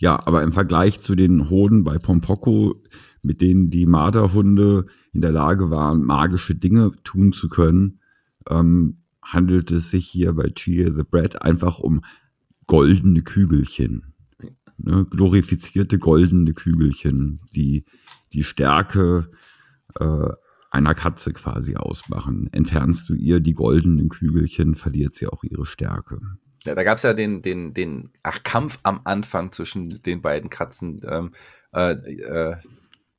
Ja, 0.00 0.18
aber 0.26 0.42
im 0.42 0.52
Vergleich 0.52 1.00
zu 1.00 1.14
den 1.14 1.50
Hoden 1.50 1.84
bei 1.84 1.98
Pompoko, 1.98 2.82
mit 3.22 3.42
denen 3.42 3.68
die 3.68 3.84
Marderhunde 3.84 4.86
in 5.12 5.20
der 5.20 5.30
Lage 5.30 5.68
waren, 5.68 6.02
magische 6.04 6.54
Dinge 6.54 6.92
tun 7.04 7.34
zu 7.34 7.50
können, 7.50 8.00
ähm, 8.48 9.02
handelt 9.22 9.70
es 9.70 9.90
sich 9.90 10.06
hier 10.06 10.32
bei 10.32 10.48
Cheer 10.48 10.94
the 10.94 11.02
Bread 11.02 11.42
einfach 11.42 11.80
um 11.80 12.00
goldene 12.66 13.20
Kügelchen. 13.20 14.14
Ne, 14.78 15.04
glorifizierte 15.04 15.98
goldene 15.98 16.54
Kügelchen, 16.54 17.40
die 17.54 17.84
die 18.32 18.42
Stärke 18.42 19.30
äh, 19.98 20.28
einer 20.70 20.94
Katze 20.94 21.34
quasi 21.34 21.76
ausmachen. 21.76 22.48
Entfernst 22.52 23.10
du 23.10 23.14
ihr 23.14 23.40
die 23.40 23.52
goldenen 23.52 24.08
Kügelchen, 24.08 24.76
verliert 24.76 25.14
sie 25.14 25.26
auch 25.26 25.44
ihre 25.44 25.66
Stärke. 25.66 26.20
Ja, 26.64 26.74
da 26.74 26.82
gab 26.82 26.98
es 26.98 27.02
ja 27.02 27.14
den, 27.14 27.42
den, 27.42 27.74
den 27.74 28.10
ach, 28.22 28.42
Kampf 28.42 28.78
am 28.82 29.00
Anfang 29.04 29.52
zwischen 29.52 30.02
den 30.02 30.20
beiden 30.20 30.50
Katzen. 30.50 31.00
Ähm, 31.08 31.32
äh, 31.74 31.92
äh, 31.92 32.56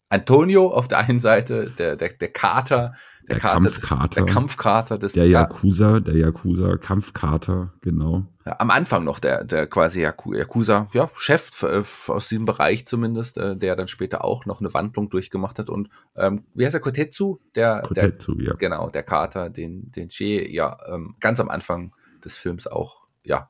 Antonio 0.09 0.67
auf 0.67 0.87
der 0.87 0.99
einen 0.99 1.19
Seite, 1.19 1.71
der, 1.77 1.95
der, 1.95 2.09
der 2.09 2.27
Kater, 2.27 2.95
der, 3.27 3.35
der 3.35 3.39
Kater, 3.39 3.61
Kampfkater. 3.61 4.25
Der 4.25 4.33
Kampfkater 4.33 4.97
des 4.97 5.13
Der 5.13 5.27
Yakuza, 5.27 5.99
der 6.01 6.15
Yakuza, 6.15 6.77
Kampfkater, 6.77 7.73
genau. 7.81 8.25
Ja, 8.45 8.59
am 8.59 8.71
Anfang 8.71 9.03
noch 9.03 9.19
der, 9.19 9.43
der 9.43 9.67
quasi 9.67 10.01
Yakuza, 10.01 10.87
ja, 10.93 11.09
Chef 11.15 11.63
äh, 11.63 11.83
aus 12.07 12.27
diesem 12.27 12.45
Bereich 12.45 12.85
zumindest, 12.85 13.37
äh, 13.37 13.55
der 13.55 13.75
dann 13.75 13.87
später 13.87 14.25
auch 14.25 14.45
noch 14.45 14.59
eine 14.59 14.73
Wandlung 14.73 15.09
durchgemacht 15.09 15.59
hat. 15.59 15.69
Und 15.69 15.89
ähm, 16.15 16.43
wie 16.53 16.65
heißt 16.65 16.73
der 16.73 16.81
Kotetsu? 16.81 17.37
Der, 17.55 17.81
Kotetsu, 17.81 18.35
der, 18.35 18.47
ja. 18.47 18.53
Genau, 18.55 18.89
der 18.89 19.03
Kater, 19.03 19.49
den, 19.49 19.91
den 19.91 20.09
Che 20.09 20.51
ja 20.51 20.77
ähm, 20.91 21.15
ganz 21.19 21.39
am 21.39 21.49
Anfang 21.49 21.93
des 22.25 22.37
Films 22.37 22.67
auch, 22.67 23.00
ja. 23.23 23.49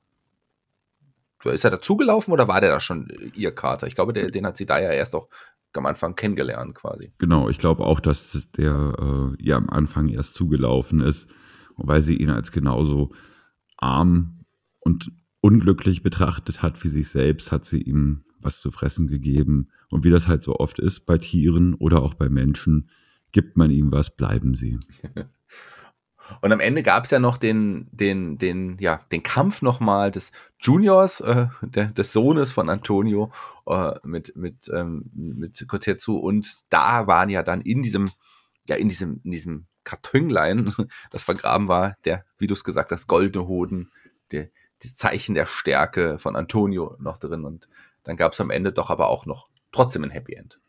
Ist 1.44 1.66
er 1.66 1.72
dazugelaufen 1.72 2.34
oder 2.34 2.48
war 2.48 2.62
der 2.62 2.70
da 2.70 2.80
schon 2.80 3.08
ihr 3.36 3.54
Kater? 3.54 3.88
Ich 3.88 3.96
glaube, 3.96 4.13
der, 4.13 4.30
den 4.30 4.46
hat 4.46 4.58
sie 4.58 4.68
da 4.68 4.80
ja 4.80 4.92
erst 4.92 5.16
auch 5.16 5.28
am 5.74 5.86
Anfang 5.86 6.16
kennengelernt 6.16 6.75
quasi. 6.75 7.13
Genau, 7.18 7.50
ich 7.50 7.58
glaube 7.58 7.86
auch, 7.86 8.00
dass 8.00 8.48
der 8.58 8.94
äh, 9.00 9.44
ja 9.44 9.58
am 9.58 9.70
Anfang 9.70 10.10
erst 10.10 10.36
zugelaufen 10.36 11.01
ist, 11.01 11.28
weil 11.78 12.01
sie 12.01 12.16
ihn 12.18 12.30
als 12.30 12.51
genauso 12.51 13.13
arm 13.78 14.46
und 14.82 15.12
unglücklich 15.40 16.04
betrachtet 16.04 16.62
hat 16.62 16.84
wie 16.84 16.90
sich 16.90 17.10
selbst, 17.10 17.51
hat 17.51 17.66
sie 17.66 17.82
ihm 17.82 18.24
was 18.40 18.62
zu 18.62 18.72
fressen 18.72 19.08
gegeben. 19.08 19.70
Und 19.90 20.04
wie 20.04 20.10
das 20.10 20.28
halt 20.28 20.44
so 20.44 20.56
oft 20.56 20.80
ist 20.80 21.06
bei 21.06 21.18
Tieren 21.18 21.74
oder 21.74 22.01
auch 22.01 22.13
bei 22.13 22.30
Menschen, 22.30 22.90
gibt 23.32 23.58
man 23.58 23.72
ihm 23.72 23.92
was, 23.92 24.16
bleiben 24.16 24.56
sie. 24.56 24.80
Und 26.42 26.51
am 26.51 26.60
Ende 26.60 26.84
gab 26.84 27.06
es 27.06 27.12
ja 27.12 27.20
noch 27.20 27.38
den, 27.38 27.88
den, 27.92 28.38
den, 28.38 28.78
ja, 28.80 29.01
den 29.12 29.24
Kampf 29.24 29.62
nochmal 29.62 30.12
des 30.12 30.32
Juniors, 30.60 31.22
äh, 31.22 31.48
der, 31.62 31.88
des 31.88 32.13
Sohnes 32.13 32.51
von 32.51 32.70
Antonio 32.70 33.32
äh, 33.68 33.94
mit, 34.04 34.36
mit, 34.36 34.70
ähm, 34.74 35.10
mit 35.13 35.66
Kotetsu. 35.68 36.16
Und 36.16 36.48
da 36.70 37.08
waren 37.08 37.30
ja 37.30 37.44
dann 37.44 37.62
in 37.62 37.84
diesem, 37.84 38.12
ja, 38.68 38.75
in 38.75 38.88
diesem, 38.88 39.22
in 39.24 39.32
diesem 39.32 39.66
Kartönlein, 39.84 40.74
das 41.12 41.24
vergraben 41.24 41.68
war, 41.68 41.96
der, 42.06 42.25
wie 42.38 42.48
du 42.48 42.54
es 42.54 42.63
gesagt 42.63 42.92
hast, 42.92 43.08
goldene 43.08 43.48
Hoden, 43.48 43.92
der, 44.32 44.50
die 44.84 44.94
Zeichen 44.94 45.36
der 45.36 45.46
Stärke 45.46 46.18
von 46.18 46.36
Antonio 46.36 46.96
noch 47.00 47.18
drin. 47.18 47.46
Und 47.46 47.68
dann 48.04 48.18
gab 48.18 48.34
es 48.34 48.42
am 48.42 48.50
Ende 48.50 48.72
doch 48.72 48.90
aber 48.90 49.08
auch 49.08 49.25
noch 49.25 49.48
trotzdem 49.72 50.04
ein 50.04 50.10
Happy 50.10 50.34
End. 50.34 50.60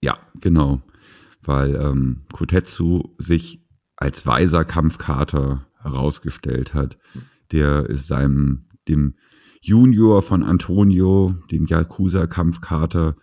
Ja, 0.00 0.18
genau. 0.34 0.80
Weil 1.42 1.74
ähm, 1.74 2.24
Kotetsu 2.32 3.14
sich 3.18 3.62
als 4.00 4.26
weiser 4.26 4.64
Kampfkater 4.64 5.66
herausgestellt 5.78 6.74
hat. 6.74 6.98
Der 7.52 7.86
ist 7.86 8.08
seinem, 8.08 8.64
dem 8.88 9.14
Junior 9.60 10.22
von 10.22 10.42
Antonio, 10.42 11.34
dem 11.50 11.66
Yakuza-Kampfkater, 11.66 13.16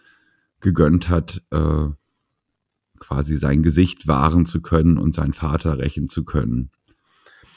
gegönnt 0.59 1.09
hat, 1.09 1.43
äh, 1.49 1.87
quasi 2.99 3.37
sein 3.37 3.63
Gesicht 3.63 4.07
wahren 4.07 4.45
zu 4.45 4.61
können 4.61 4.97
und 4.97 5.13
seinen 5.13 5.33
Vater 5.33 5.79
rächen 5.79 6.09
zu 6.09 6.23
können. 6.23 6.71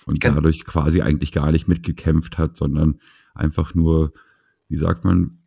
Und 0.07 0.25
dadurch 0.25 0.65
quasi 0.65 1.03
eigentlich 1.03 1.33
gar 1.33 1.53
nicht 1.53 1.69
mitgekämpft 1.69 2.39
hat, 2.39 2.57
sondern 2.57 3.01
einfach 3.35 3.75
nur, 3.75 4.13
wie 4.69 4.79
sagt 4.79 5.05
man, 5.05 5.39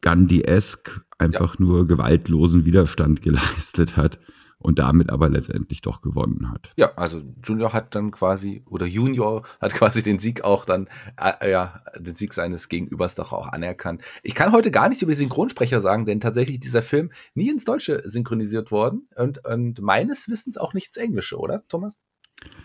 Gandhi-esk, 0.00 1.04
einfach 1.18 1.58
ja. 1.58 1.64
nur 1.64 1.86
gewaltlosen 1.86 2.64
Widerstand 2.64 3.22
geleistet 3.22 3.96
hat 3.96 4.18
und 4.62 4.78
damit 4.78 5.10
aber 5.10 5.28
letztendlich 5.28 5.80
doch 5.82 6.00
gewonnen 6.00 6.50
hat. 6.50 6.70
Ja, 6.76 6.92
also 6.96 7.22
Junior 7.42 7.72
hat 7.72 7.94
dann 7.94 8.10
quasi, 8.10 8.62
oder 8.66 8.86
Junior 8.86 9.42
hat 9.60 9.74
quasi 9.74 10.02
den 10.02 10.18
Sieg 10.18 10.44
auch 10.44 10.64
dann, 10.64 10.88
äh, 11.16 11.50
ja, 11.50 11.82
den 11.98 12.14
Sieg 12.14 12.32
seines 12.32 12.68
Gegenübers 12.68 13.14
doch 13.14 13.32
auch 13.32 13.48
anerkannt. 13.48 14.02
Ich 14.22 14.34
kann 14.34 14.52
heute 14.52 14.70
gar 14.70 14.88
nichts 14.88 15.02
über 15.02 15.14
Synchronsprecher 15.14 15.80
sagen, 15.80 16.06
denn 16.06 16.20
tatsächlich 16.20 16.60
dieser 16.60 16.82
Film 16.82 17.10
nie 17.34 17.50
ins 17.50 17.64
Deutsche 17.64 18.02
synchronisiert 18.04 18.70
worden 18.70 19.08
und, 19.16 19.44
und 19.46 19.80
meines 19.80 20.28
Wissens 20.28 20.56
auch 20.56 20.74
nichts 20.74 20.96
Englische, 20.96 21.38
oder, 21.38 21.64
Thomas? 21.68 21.98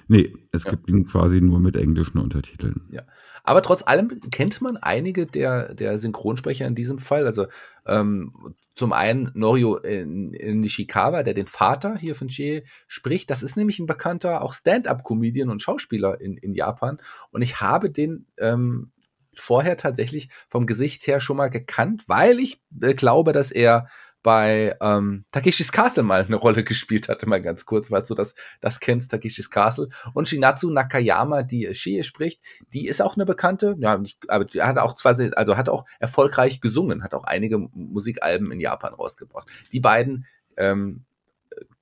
Nee, 0.07 0.34
es 0.51 0.63
ja. 0.63 0.72
gibt 0.72 0.89
ihn 0.89 1.05
quasi 1.05 1.41
nur 1.41 1.60
mit 1.60 1.75
englischen 1.75 2.17
Untertiteln. 2.17 2.88
Ja. 2.91 3.03
Aber 3.43 3.62
trotz 3.62 3.84
allem 3.84 4.10
kennt 4.31 4.62
man 4.62 4.77
einige 4.77 5.25
der, 5.25 5.74
der 5.74 5.98
Synchronsprecher 5.98 6.67
in 6.67 6.75
diesem 6.75 7.00
Fall. 7.00 7.25
Also 7.25 7.48
ähm, 7.86 8.34
zum 8.75 8.93
einen 8.93 9.31
Norio 9.34 9.79
Nishikawa, 9.84 11.24
der 11.24 11.34
den 11.34 11.48
Vater 11.48 11.98
hier 11.98 12.13
von 12.13 12.27
Chie 12.27 12.63
spricht. 12.88 13.29
Das 13.29 13.43
ist 13.43 13.57
nämlich 13.57 13.79
ein 13.79 13.86
bekannter 13.86 14.41
auch 14.41 14.53
Stand-up-Comedian 14.53 15.50
und 15.50 15.62
Schauspieler 15.62 16.19
in, 16.19 16.38
in 16.38 16.53
Japan. 16.53 17.00
Und 17.31 17.41
ich 17.41 17.62
habe 17.62 17.89
den 17.89 18.27
ähm, 18.38 18.91
vorher 19.34 19.77
tatsächlich 19.77 20.29
vom 20.50 20.65
Gesicht 20.65 21.07
her 21.07 21.19
schon 21.19 21.38
mal 21.38 21.50
gekannt, 21.50 22.03
weil 22.07 22.39
ich 22.39 22.62
äh, 22.81 22.93
glaube, 22.93 23.34
dass 23.34 23.51
er 23.51 23.88
bei 24.27 24.75
ähm, 24.81 25.24
Takeshis 25.31 25.72
Castle 25.72 26.03
mal 26.03 26.22
eine 26.22 26.36
Rolle 26.36 26.65
gespielt 26.65 27.07
hatte, 27.07 27.29
mal 27.29 27.41
ganz 27.41 27.65
kurz, 27.65 27.89
weil 27.91 28.03
du 28.03 28.13
das, 28.13 28.36
das 28.60 28.81
kennst, 28.81 29.10
Takeshis 29.10 29.50
Castle. 29.50 29.88
Und 30.13 30.27
Shinatsu 30.27 30.69
Nakayama, 30.69 31.43
die 31.43 31.74
Shie 31.74 32.03
spricht, 32.03 32.41
die 32.74 32.88
ist 32.88 33.01
auch 33.01 33.15
eine 33.15 33.25
bekannte, 33.25 33.77
ja, 33.79 33.98
nicht, 33.98 34.29
aber 34.29 34.43
die 34.43 34.62
hat 34.62 34.79
auch 34.79 34.96
zwar, 34.96 35.17
also 35.38 35.55
hat 35.55 35.69
auch 35.69 35.86
erfolgreich 36.00 36.60
gesungen, 36.60 37.05
hat 37.05 37.13
auch 37.13 37.24
einige 37.24 37.57
Musikalben 37.57 38.51
in 38.51 38.60
Japan 38.60 38.93
rausgebracht. 38.93 39.48
Die 39.72 39.79
beiden 39.79 40.25
ähm, 40.57 41.05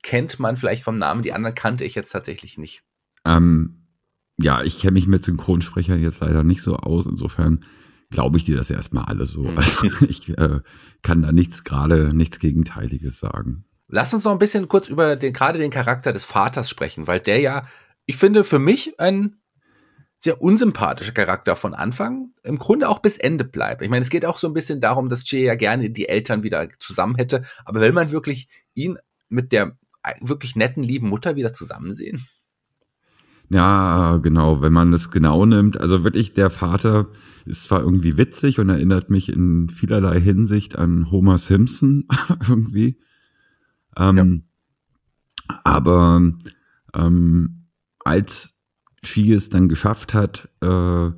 kennt 0.04 0.40
man 0.40 0.56
vielleicht 0.56 0.84
vom 0.84 1.00
Namen, 1.00 1.24
die 1.24 1.34
anderen 1.34 1.56
kannte 1.56 1.84
ich 1.84 1.96
jetzt 1.96 2.12
tatsächlich 2.12 2.60
nicht. 2.60 2.84
Ähm, 3.26 3.88
ja, 4.38 4.62
ich 4.62 4.78
kenne 4.78 4.92
mich 4.92 5.08
mit 5.08 5.26
Synchronsprechern 5.26 6.00
jetzt 6.00 6.20
leider 6.20 6.44
nicht 6.44 6.62
so 6.62 6.76
aus, 6.76 7.08
insofern 7.08 7.66
glaube 8.10 8.38
ich 8.38 8.46
dir 8.46 8.56
das 8.56 8.70
erstmal 8.70 9.06
alles 9.06 9.30
so. 9.30 9.44
Mhm. 9.44 9.58
Also 9.58 9.88
ich 10.08 10.30
äh, 10.38 10.60
kann 11.02 11.22
da 11.22 11.32
nichts 11.32 11.64
gerade, 11.64 12.14
nichts 12.14 12.40
Gegenteiliges 12.40 13.20
sagen. 13.20 13.66
Lass 13.88 14.14
uns 14.14 14.24
noch 14.24 14.32
ein 14.32 14.40
bisschen 14.40 14.68
kurz 14.68 14.90
über 14.90 15.16
den, 15.16 15.34
gerade 15.34 15.60
den 15.60 15.72
Charakter 15.72 16.12
des 16.12 16.26
Vaters 16.26 16.70
sprechen, 16.70 17.08
weil 17.08 17.20
der 17.20 17.40
ja, 17.40 17.68
ich 18.06 18.18
finde, 18.18 18.44
für 18.44 18.60
mich 18.60 19.00
ein 19.00 19.38
sehr 20.18 20.42
unsympathischer 20.42 21.12
Charakter 21.12 21.56
von 21.56 21.74
Anfang, 21.74 22.32
im 22.44 22.58
Grunde 22.58 22.90
auch 22.90 23.00
bis 23.00 23.18
Ende 23.18 23.44
bleibt. 23.44 23.82
Ich 23.82 23.90
meine, 23.90 24.02
es 24.02 24.10
geht 24.10 24.26
auch 24.26 24.40
so 24.40 24.48
ein 24.48 24.54
bisschen 24.54 24.82
darum, 24.82 25.10
dass 25.10 25.24
Che 25.24 25.38
ja 25.38 25.56
gerne 25.56 25.92
die 25.92 26.10
Eltern 26.10 26.42
wieder 26.42 26.68
zusammen 26.80 27.16
hätte, 27.16 27.44
aber 27.64 27.82
will 27.82 27.92
man 27.92 28.12
wirklich 28.12 28.48
ihn 28.74 28.98
mit 29.30 29.52
der 29.52 29.78
wirklich 30.22 30.56
netten, 30.56 30.84
lieben 30.84 31.10
Mutter 31.10 31.36
wieder 31.36 31.54
zusammen 31.54 31.94
sehen? 31.94 32.26
Ja, 33.50 34.18
genau, 34.18 34.62
wenn 34.62 34.74
man 34.74 34.92
es 34.94 35.12
genau 35.12 35.46
nimmt. 35.46 35.80
Also 35.80 36.04
wirklich, 36.04 36.34
der 36.34 36.50
Vater 36.50 37.10
ist 37.46 37.64
zwar 37.66 37.82
irgendwie 37.82 38.18
witzig 38.18 38.60
und 38.60 38.70
erinnert 38.70 39.10
mich 39.10 39.30
in 39.30 39.70
vielerlei 39.70 40.20
Hinsicht 40.20 40.76
an 40.76 41.12
Homer 41.12 41.38
Simpson 41.38 42.08
irgendwie. 42.48 43.00
Ähm, 43.98 44.44
ja. 45.48 45.60
Aber 45.64 46.22
ähm, 46.94 47.68
als 48.00 48.54
Shi 49.04 49.32
es 49.32 49.50
dann 49.50 49.70
geschafft 49.70 50.16
hat, 50.16 50.50
äh, 50.62 51.12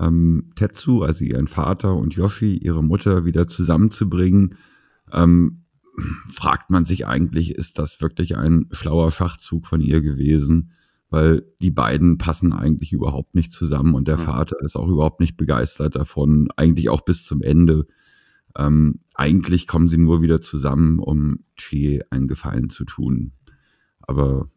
ähm, 0.00 0.52
Tetsu, 0.56 1.02
also 1.02 1.24
ihren 1.24 1.46
Vater 1.46 1.94
und 1.94 2.14
Yoshi, 2.14 2.56
ihre 2.56 2.82
Mutter 2.82 3.24
wieder 3.24 3.46
zusammenzubringen, 3.46 4.56
ähm, 5.12 5.64
fragt 6.28 6.70
man 6.70 6.84
sich 6.84 7.06
eigentlich, 7.06 7.54
ist 7.54 7.78
das 7.78 8.00
wirklich 8.00 8.36
ein 8.36 8.66
schlauer 8.72 9.12
Schachzug 9.12 9.66
von 9.66 9.80
ihr 9.80 10.00
gewesen? 10.00 10.72
Weil 11.10 11.44
die 11.60 11.70
beiden 11.70 12.18
passen 12.18 12.52
eigentlich 12.52 12.92
überhaupt 12.92 13.34
nicht 13.34 13.52
zusammen 13.52 13.94
und 13.94 14.08
der 14.08 14.18
mhm. 14.18 14.22
Vater 14.22 14.56
ist 14.60 14.76
auch 14.76 14.88
überhaupt 14.88 15.20
nicht 15.20 15.36
begeistert 15.36 15.96
davon, 15.96 16.48
eigentlich 16.56 16.88
auch 16.88 17.02
bis 17.02 17.24
zum 17.24 17.42
Ende. 17.42 17.86
Ähm, 18.56 19.00
eigentlich 19.14 19.66
kommen 19.66 19.88
sie 19.88 19.98
nur 19.98 20.22
wieder 20.22 20.40
zusammen, 20.40 20.98
um 20.98 21.44
Chie 21.56 22.02
einen 22.10 22.28
Gefallen 22.28 22.70
zu 22.70 22.84
tun. 22.84 23.32
Aber, 24.00 24.48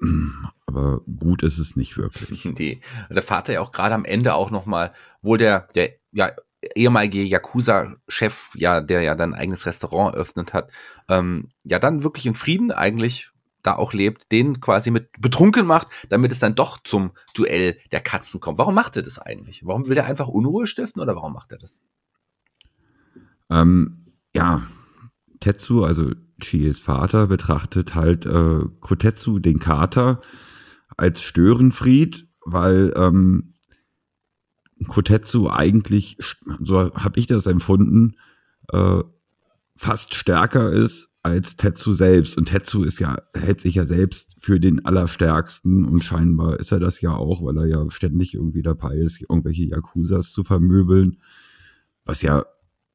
aber 0.66 1.00
gut 1.02 1.42
ist 1.42 1.58
es 1.58 1.76
nicht 1.76 1.96
wirklich. 1.96 2.44
Nee. 2.58 2.80
Der 3.10 3.22
Vater 3.22 3.52
ja 3.54 3.60
auch 3.60 3.72
gerade 3.72 3.94
am 3.94 4.04
Ende 4.04 4.34
auch 4.34 4.50
nochmal, 4.50 4.92
wo 5.22 5.36
der, 5.36 5.68
der, 5.74 5.90
ja, 6.12 6.32
ehemalige 6.74 7.22
Yakuza-Chef, 7.22 8.50
ja, 8.56 8.80
der 8.80 9.02
ja 9.02 9.14
dann 9.14 9.34
ein 9.34 9.40
eigenes 9.40 9.66
Restaurant 9.66 10.14
eröffnet 10.14 10.52
hat, 10.52 10.70
ähm, 11.08 11.48
ja 11.64 11.78
dann 11.78 12.02
wirklich 12.02 12.26
in 12.26 12.34
Frieden 12.34 12.72
eigentlich 12.72 13.30
da 13.64 13.74
auch 13.74 13.92
lebt, 13.92 14.30
den 14.30 14.60
quasi 14.60 14.92
mit 14.92 15.08
betrunken 15.20 15.66
macht, 15.66 15.88
damit 16.10 16.30
es 16.30 16.38
dann 16.38 16.54
doch 16.54 16.78
zum 16.84 17.12
Duell 17.34 17.78
der 17.90 18.00
Katzen 18.00 18.38
kommt. 18.38 18.58
Warum 18.58 18.74
macht 18.74 18.96
er 18.96 19.02
das 19.02 19.18
eigentlich? 19.18 19.66
Warum 19.66 19.88
will 19.88 19.96
er 19.96 20.04
einfach 20.04 20.28
Unruhe 20.28 20.66
stiften 20.66 21.02
oder 21.02 21.16
warum 21.16 21.32
macht 21.32 21.50
er 21.50 21.58
das? 21.58 21.80
Ähm, 23.50 24.12
ja, 24.34 24.62
Tetsu, 25.40 25.82
also 25.82 26.10
Chies 26.40 26.78
Vater, 26.78 27.26
betrachtet 27.26 27.94
halt 27.94 28.26
äh, 28.26 28.60
Kotetsu, 28.80 29.38
den 29.38 29.58
Kater, 29.58 30.20
als 30.96 31.22
Störenfried, 31.22 32.28
weil 32.44 32.92
ähm, 32.96 33.54
Kotetsu 34.88 35.48
eigentlich, 35.48 36.18
so 36.58 36.92
habe 36.94 37.18
ich 37.18 37.26
das 37.26 37.46
empfunden, 37.46 38.16
äh, 38.72 39.02
fast 39.76 40.14
stärker 40.14 40.70
ist 40.70 41.13
als 41.24 41.56
Tetsu 41.56 41.94
selbst. 41.94 42.36
Und 42.36 42.46
Tetsu 42.50 42.84
ist 42.84 43.00
ja, 43.00 43.16
hält 43.34 43.60
sich 43.60 43.76
ja 43.76 43.84
selbst 43.86 44.36
für 44.38 44.60
den 44.60 44.84
Allerstärksten 44.84 45.86
und 45.86 46.04
scheinbar 46.04 46.60
ist 46.60 46.70
er 46.70 46.80
das 46.80 47.00
ja 47.00 47.14
auch, 47.14 47.42
weil 47.42 47.56
er 47.56 47.66
ja 47.66 47.90
ständig 47.90 48.34
irgendwie 48.34 48.62
dabei 48.62 48.94
ist, 48.96 49.22
irgendwelche 49.22 49.64
Yakuzas 49.64 50.32
zu 50.32 50.44
vermöbeln. 50.44 51.18
Was 52.04 52.20
ja 52.20 52.44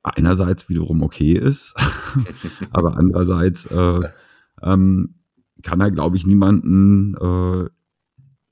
einerseits 0.03 0.69
wiederum 0.69 1.01
okay 1.01 1.33
ist, 1.33 1.73
aber 2.71 2.97
andererseits 2.97 3.65
äh, 3.65 4.01
ähm, 4.61 5.15
kann 5.63 5.81
er, 5.81 5.89
glaube 5.89 6.15
ich, 6.15 6.27
niemanden 6.27 7.15
äh, 7.15 7.67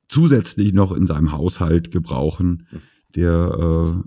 zusätzlich 0.10 0.74
noch 0.74 0.92
in 0.92 1.06
seinem 1.06 1.32
Haushalt 1.32 1.92
gebrauchen, 1.92 2.68
der 3.16 4.04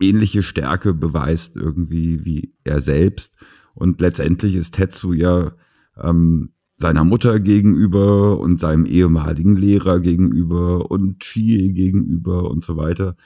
äh, 0.00 0.06
ähnliche 0.06 0.42
Stärke 0.42 0.92
beweist 0.92 1.56
irgendwie 1.56 2.26
wie 2.26 2.54
er 2.64 2.82
selbst. 2.82 3.34
Und 3.78 4.00
letztendlich 4.00 4.56
ist 4.56 4.74
Tetsu 4.74 5.12
ja 5.12 5.52
ähm, 5.96 6.50
seiner 6.78 7.04
Mutter 7.04 7.38
gegenüber 7.38 8.38
und 8.40 8.58
seinem 8.58 8.86
ehemaligen 8.86 9.56
Lehrer 9.56 10.00
gegenüber 10.00 10.90
und 10.90 11.20
Chie 11.20 11.72
gegenüber 11.72 12.50
und 12.50 12.64
so 12.64 12.76
weiter. 12.76 13.16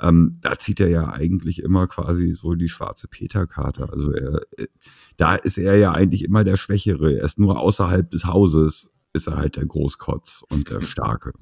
Ähm, 0.00 0.38
da 0.40 0.58
zieht 0.58 0.80
er 0.80 0.88
ja 0.88 1.12
eigentlich 1.12 1.62
immer 1.62 1.86
quasi 1.86 2.32
so 2.32 2.54
die 2.54 2.68
schwarze 2.68 3.06
Peter-Karte. 3.06 3.88
Also 3.88 4.10
er, 4.12 4.40
da 5.16 5.36
ist 5.36 5.58
er 5.58 5.76
ja 5.76 5.92
eigentlich 5.92 6.24
immer 6.24 6.42
der 6.42 6.56
Schwächere. 6.56 7.12
Er 7.18 7.24
ist 7.24 7.38
nur 7.38 7.60
außerhalb 7.60 8.10
des 8.10 8.24
Hauses, 8.24 8.90
ist 9.12 9.28
er 9.28 9.36
halt 9.36 9.56
der 9.56 9.66
Großkotz 9.66 10.42
und 10.50 10.70
der 10.70 10.80
Starke. 10.86 11.32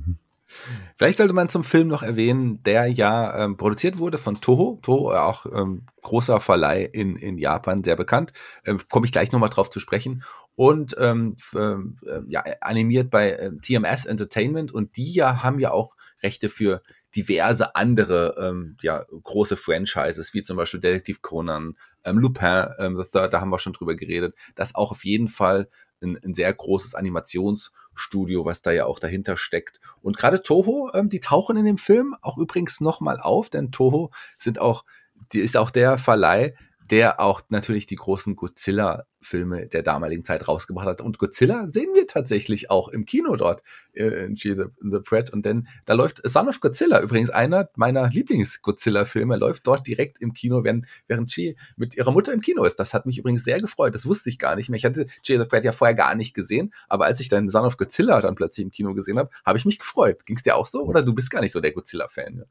Vielleicht 0.96 1.18
sollte 1.18 1.34
man 1.34 1.48
zum 1.48 1.62
Film 1.62 1.88
noch 1.88 2.02
erwähnen, 2.02 2.62
der 2.62 2.86
ja 2.86 3.44
ähm, 3.44 3.56
produziert 3.56 3.98
wurde 3.98 4.18
von 4.18 4.40
Toho. 4.40 4.78
Toho, 4.82 5.12
auch 5.12 5.46
ähm, 5.46 5.86
großer 6.02 6.40
Verleih 6.40 6.84
in, 6.84 7.16
in 7.16 7.38
Japan, 7.38 7.84
sehr 7.84 7.96
bekannt. 7.96 8.32
Ähm, 8.64 8.80
Komme 8.90 9.06
ich 9.06 9.12
gleich 9.12 9.30
nochmal 9.30 9.50
drauf 9.50 9.70
zu 9.70 9.80
sprechen. 9.80 10.22
Und 10.54 10.96
ähm, 10.98 11.36
ähm, 11.54 11.98
äh, 12.06 12.20
ja, 12.28 12.42
animiert 12.60 13.10
bei 13.10 13.32
äh, 13.32 13.50
TMS 13.60 14.06
Entertainment. 14.06 14.72
Und 14.72 14.96
die 14.96 15.12
ja 15.12 15.42
haben 15.42 15.58
ja 15.58 15.70
auch 15.70 15.96
Rechte 16.22 16.48
für 16.48 16.82
diverse 17.14 17.74
andere 17.74 18.34
ähm, 18.38 18.76
ja, 18.82 19.04
große 19.22 19.56
Franchises, 19.56 20.34
wie 20.34 20.42
zum 20.42 20.56
Beispiel 20.56 20.80
Detektiv 20.80 21.22
Conan, 21.22 21.76
ähm, 22.04 22.18
Lupin, 22.18 22.68
ähm, 22.78 23.02
da 23.12 23.40
haben 23.40 23.50
wir 23.50 23.58
schon 23.58 23.72
drüber 23.72 23.96
geredet, 23.96 24.34
das 24.54 24.74
auch 24.74 24.90
auf 24.90 25.04
jeden 25.04 25.28
Fall 25.28 25.68
ein, 26.02 26.18
ein 26.24 26.34
sehr 26.34 26.52
großes 26.52 26.94
Animationsstudio, 26.94 28.44
was 28.44 28.62
da 28.62 28.70
ja 28.70 28.86
auch 28.86 28.98
dahinter 28.98 29.36
steckt. 29.36 29.80
Und 30.02 30.16
gerade 30.16 30.42
Toho, 30.42 30.90
ähm, 30.94 31.08
die 31.08 31.20
tauchen 31.20 31.56
in 31.56 31.64
dem 31.64 31.78
Film 31.78 32.16
auch 32.22 32.38
übrigens 32.38 32.80
nochmal 32.80 33.20
auf, 33.20 33.50
denn 33.50 33.72
Toho 33.72 34.10
sind 34.38 34.58
auch, 34.58 34.84
die 35.32 35.40
ist 35.40 35.56
auch 35.56 35.70
der 35.70 35.98
Verleih, 35.98 36.54
der 36.90 37.20
auch 37.20 37.42
natürlich 37.48 37.86
die 37.86 37.96
großen 37.96 38.36
Godzilla-Filme 38.36 39.66
der 39.66 39.82
damaligen 39.82 40.24
Zeit 40.24 40.48
rausgebracht 40.48 40.86
hat. 40.86 41.00
Und 41.00 41.18
Godzilla 41.18 41.66
sehen 41.66 41.90
wir 41.94 42.06
tatsächlich 42.06 42.70
auch 42.70 42.88
im 42.88 43.04
Kino 43.04 43.36
dort 43.36 43.62
äh, 43.92 44.26
in 44.26 44.36
She 44.36 44.54
the, 44.54 44.64
the 44.80 45.00
Pret. 45.00 45.30
Und 45.30 45.44
denn 45.44 45.68
da 45.84 45.94
läuft 45.94 46.20
Son 46.28 46.48
of 46.48 46.60
Godzilla, 46.60 47.00
übrigens 47.00 47.30
einer 47.30 47.68
meiner 47.76 48.08
Lieblings-Godzilla-Filme, 48.08 49.36
läuft 49.36 49.66
dort 49.66 49.86
direkt 49.86 50.20
im 50.20 50.32
Kino, 50.32 50.64
während, 50.64 50.86
während 51.06 51.30
Chi 51.30 51.56
mit 51.76 51.96
ihrer 51.96 52.10
Mutter 52.10 52.32
im 52.32 52.40
Kino 52.40 52.64
ist. 52.64 52.76
Das 52.76 52.94
hat 52.94 53.06
mich 53.06 53.18
übrigens 53.18 53.44
sehr 53.44 53.60
gefreut. 53.60 53.94
Das 53.94 54.06
wusste 54.06 54.30
ich 54.30 54.38
gar 54.38 54.56
nicht 54.56 54.70
mehr. 54.70 54.78
Ich 54.78 54.84
hatte 54.84 55.06
She 55.22 55.36
the 55.36 55.44
Pret 55.44 55.64
ja 55.64 55.72
vorher 55.72 55.94
gar 55.94 56.14
nicht 56.14 56.34
gesehen, 56.34 56.72
aber 56.88 57.04
als 57.04 57.20
ich 57.20 57.28
dann 57.28 57.48
Son 57.48 57.64
of 57.64 57.76
Godzilla 57.76 58.20
dann 58.20 58.34
plötzlich 58.34 58.64
im 58.64 58.70
Kino 58.70 58.94
gesehen 58.94 59.18
habe, 59.18 59.30
habe 59.44 59.58
ich 59.58 59.64
mich 59.64 59.78
gefreut. 59.78 60.24
Ging 60.26 60.36
es 60.36 60.42
dir 60.42 60.56
auch 60.56 60.66
so? 60.66 60.82
Oder 60.82 61.04
du 61.04 61.14
bist 61.14 61.30
gar 61.30 61.40
nicht 61.40 61.52
so 61.52 61.60
der 61.60 61.72
Godzilla-Fan? 61.72 62.34
Ne? 62.34 62.46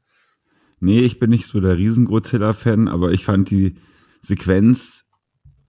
Nee, 0.80 1.00
ich 1.00 1.18
bin 1.18 1.30
nicht 1.30 1.46
so 1.46 1.60
der 1.60 1.76
Riesen-Godzilla-Fan, 1.76 2.88
aber 2.88 3.10
ich 3.10 3.24
fand 3.24 3.50
die 3.50 3.76
Sequenz, 4.20 5.04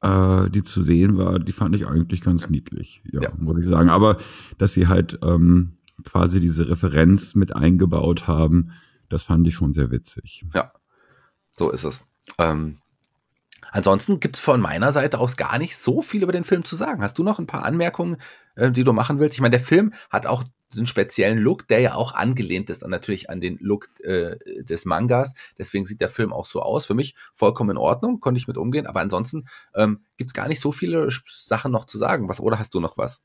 äh, 0.01 0.49
die 0.49 0.63
zu 0.63 0.81
sehen 0.81 1.17
war, 1.17 1.39
die 1.39 1.51
fand 1.51 1.75
ich 1.75 1.87
eigentlich 1.87 2.21
ganz 2.21 2.49
niedlich, 2.49 3.01
ja, 3.11 3.21
ja. 3.21 3.31
muss 3.37 3.57
ich 3.57 3.65
sagen. 3.65 3.89
Aber 3.89 4.17
dass 4.57 4.73
sie 4.73 4.87
halt 4.87 5.19
ähm, 5.23 5.77
quasi 6.03 6.39
diese 6.39 6.69
Referenz 6.69 7.35
mit 7.35 7.55
eingebaut 7.55 8.27
haben, 8.27 8.71
das 9.09 9.23
fand 9.23 9.47
ich 9.47 9.55
schon 9.55 9.73
sehr 9.73 9.91
witzig. 9.91 10.45
Ja, 10.53 10.71
so 11.51 11.71
ist 11.71 11.83
es. 11.83 12.05
Ähm, 12.37 12.77
ansonsten 13.71 14.19
gibt 14.19 14.37
es 14.37 14.41
von 14.41 14.61
meiner 14.61 14.91
Seite 14.91 15.19
aus 15.19 15.35
gar 15.35 15.57
nicht 15.57 15.75
so 15.77 16.01
viel 16.01 16.23
über 16.23 16.31
den 16.31 16.43
Film 16.43 16.63
zu 16.63 16.75
sagen. 16.75 17.01
Hast 17.01 17.17
du 17.17 17.23
noch 17.23 17.39
ein 17.39 17.47
paar 17.47 17.63
Anmerkungen, 17.63 18.17
äh, 18.55 18.71
die 18.71 18.83
du 18.83 18.93
machen 18.93 19.19
willst? 19.19 19.35
Ich 19.35 19.41
meine, 19.41 19.57
der 19.57 19.65
Film 19.65 19.93
hat 20.09 20.25
auch 20.25 20.43
einen 20.75 20.85
speziellen 20.85 21.39
Look, 21.39 21.67
der 21.67 21.79
ja 21.79 21.95
auch 21.95 22.13
angelehnt 22.13 22.69
ist 22.69 22.83
an, 22.83 22.91
natürlich 22.91 23.29
an 23.29 23.41
den 23.41 23.57
Look 23.59 23.87
äh, 24.01 24.37
des 24.63 24.85
Mangas. 24.85 25.33
Deswegen 25.57 25.85
sieht 25.85 26.01
der 26.01 26.09
Film 26.09 26.31
auch 26.31 26.45
so 26.45 26.61
aus. 26.61 26.85
Für 26.85 26.93
mich 26.93 27.15
vollkommen 27.33 27.71
in 27.71 27.77
Ordnung, 27.77 28.19
konnte 28.19 28.37
ich 28.37 28.47
mit 28.47 28.57
umgehen. 28.57 28.85
Aber 28.85 29.01
ansonsten 29.01 29.45
ähm, 29.75 30.01
gibt 30.17 30.29
es 30.29 30.33
gar 30.33 30.47
nicht 30.47 30.59
so 30.59 30.71
viele 30.71 31.09
Sachen 31.25 31.71
noch 31.71 31.85
zu 31.85 31.97
sagen. 31.97 32.29
Was 32.29 32.39
oder 32.39 32.59
hast 32.59 32.73
du 32.73 32.79
noch 32.79 32.97
was? 32.97 33.21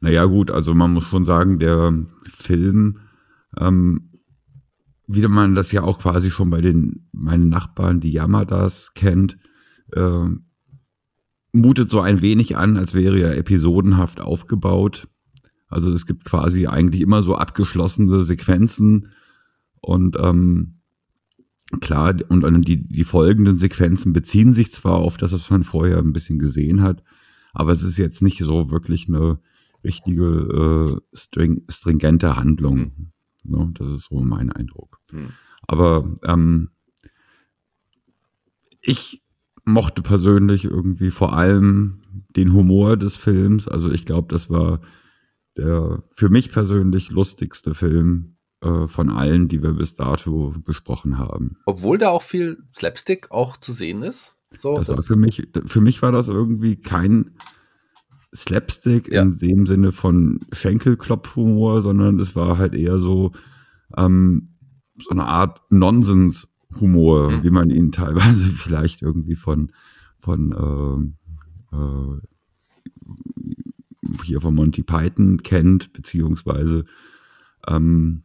Naja 0.00 0.24
gut, 0.24 0.50
also 0.50 0.74
man 0.74 0.92
muss 0.92 1.04
schon 1.04 1.24
sagen, 1.24 1.58
der 1.58 1.92
Film, 2.24 3.00
ähm, 3.58 4.10
wie 5.06 5.26
man 5.26 5.54
das 5.54 5.72
ja 5.72 5.82
auch 5.82 5.98
quasi 5.98 6.30
schon 6.30 6.50
bei 6.50 6.60
den 6.60 7.08
meinen 7.12 7.48
Nachbarn, 7.48 8.00
die 8.00 8.12
Yamadas 8.12 8.94
kennt, 8.94 9.38
äh, 9.92 10.28
mutet 11.52 11.90
so 11.90 12.00
ein 12.00 12.22
wenig 12.22 12.56
an, 12.56 12.76
als 12.76 12.94
wäre 12.94 13.18
er 13.18 13.36
episodenhaft 13.36 14.20
aufgebaut. 14.20 15.08
Also 15.70 15.92
es 15.92 16.04
gibt 16.04 16.24
quasi 16.24 16.66
eigentlich 16.66 17.00
immer 17.00 17.22
so 17.22 17.36
abgeschlossene 17.36 18.24
Sequenzen 18.24 19.08
und 19.80 20.16
ähm, 20.20 20.80
klar, 21.80 22.14
und, 22.28 22.68
die, 22.68 22.88
die 22.88 23.04
folgenden 23.04 23.56
Sequenzen 23.56 24.12
beziehen 24.12 24.52
sich 24.52 24.72
zwar 24.72 24.96
auf 24.96 25.16
das, 25.16 25.32
was 25.32 25.48
man 25.50 25.64
vorher 25.64 25.98
ein 25.98 26.12
bisschen 26.12 26.38
gesehen 26.38 26.82
hat, 26.82 27.02
aber 27.52 27.72
es 27.72 27.82
ist 27.82 27.96
jetzt 27.96 28.22
nicht 28.22 28.38
so 28.38 28.70
wirklich 28.70 29.08
eine 29.08 29.38
richtige 29.84 31.00
äh, 31.12 31.16
string, 31.16 31.62
stringente 31.68 32.36
Handlung. 32.36 32.76
Mhm. 32.76 33.12
Ne? 33.44 33.70
Das 33.74 33.88
ist 33.88 34.08
so 34.10 34.20
mein 34.20 34.52
Eindruck. 34.52 34.98
Mhm. 35.12 35.30
Aber 35.62 36.16
ähm, 36.24 36.70
ich 38.82 39.22
mochte 39.64 40.02
persönlich 40.02 40.64
irgendwie 40.64 41.10
vor 41.10 41.32
allem 41.32 42.00
den 42.36 42.52
Humor 42.52 42.96
des 42.96 43.16
Films. 43.16 43.68
Also 43.68 43.90
ich 43.90 44.04
glaube, 44.04 44.28
das 44.28 44.50
war 44.50 44.80
der 45.60 46.02
für 46.12 46.30
mich 46.30 46.50
persönlich 46.50 47.10
lustigste 47.10 47.74
Film 47.74 48.36
äh, 48.62 48.88
von 48.88 49.10
allen, 49.10 49.48
die 49.48 49.62
wir 49.62 49.74
bis 49.74 49.94
dato 49.94 50.54
besprochen 50.64 51.18
haben. 51.18 51.56
Obwohl 51.66 51.98
da 51.98 52.08
auch 52.08 52.22
viel 52.22 52.64
Slapstick 52.74 53.30
auch 53.30 53.56
zu 53.58 53.72
sehen 53.72 54.02
ist. 54.02 54.34
So, 54.58 54.76
das, 54.76 54.86
das 54.86 54.96
war 54.96 55.04
für 55.04 55.16
mich, 55.16 55.48
für 55.66 55.80
mich 55.80 56.02
war 56.02 56.12
das 56.12 56.28
irgendwie 56.28 56.76
kein 56.76 57.36
Slapstick 58.34 59.12
ja. 59.12 59.22
in 59.22 59.36
dem 59.36 59.66
Sinne 59.66 59.92
von 59.92 60.40
Schenkelklopfhumor, 60.52 61.82
sondern 61.82 62.18
es 62.18 62.34
war 62.34 62.58
halt 62.58 62.74
eher 62.74 62.98
so, 62.98 63.32
ähm, 63.96 64.56
so 64.98 65.10
eine 65.10 65.24
Art 65.24 65.60
Nonsens-Humor, 65.70 67.30
mhm. 67.30 67.42
wie 67.42 67.50
man 67.50 67.70
ihn 67.70 67.92
teilweise 67.92 68.46
vielleicht 68.46 69.02
irgendwie 69.02 69.36
von, 69.36 69.72
von 70.18 71.12
äh, 71.72 71.76
äh, 71.76 72.20
hier 74.24 74.40
von 74.40 74.54
Monty 74.54 74.82
Python 74.82 75.42
kennt, 75.42 75.92
beziehungsweise 75.92 76.84
ähm, 77.68 78.22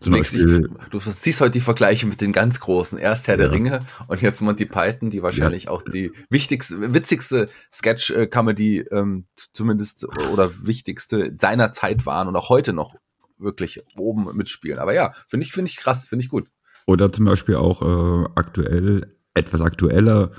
zum 0.00 0.12
Beispiel, 0.12 0.68
du 0.90 0.98
ziehst 0.98 1.40
heute 1.40 1.52
die 1.52 1.60
Vergleiche 1.60 2.06
mit 2.06 2.20
den 2.20 2.32
ganz 2.32 2.60
großen. 2.60 2.98
Erst 2.98 3.28
Herr 3.28 3.34
ja. 3.34 3.44
der 3.44 3.52
Ringe 3.52 3.86
und 4.08 4.20
jetzt 4.20 4.40
Monty 4.42 4.66
Python, 4.66 5.10
die 5.10 5.22
wahrscheinlich 5.22 5.64
ja. 5.64 5.70
auch 5.70 5.82
die 5.82 6.12
wichtigste, 6.30 6.92
witzigste 6.92 7.48
Sketch-Comedy 7.72 8.86
ähm, 8.90 9.26
zumindest 9.52 10.06
oder 10.32 10.50
wichtigste 10.66 11.34
seiner 11.38 11.72
Zeit 11.72 12.06
waren 12.06 12.28
und 12.28 12.36
auch 12.36 12.48
heute 12.48 12.72
noch 12.72 12.96
wirklich 13.38 13.82
oben 13.96 14.36
mitspielen. 14.36 14.78
Aber 14.78 14.94
ja, 14.94 15.12
finde 15.28 15.46
ich, 15.46 15.52
finde 15.52 15.70
ich 15.70 15.76
krass, 15.76 16.08
finde 16.08 16.24
ich 16.24 16.28
gut. 16.28 16.48
Oder 16.86 17.12
zum 17.12 17.24
Beispiel 17.24 17.56
auch 17.56 17.82
äh, 17.82 18.28
aktuell, 18.34 19.16
etwas 19.34 19.60
aktueller, 19.60 20.32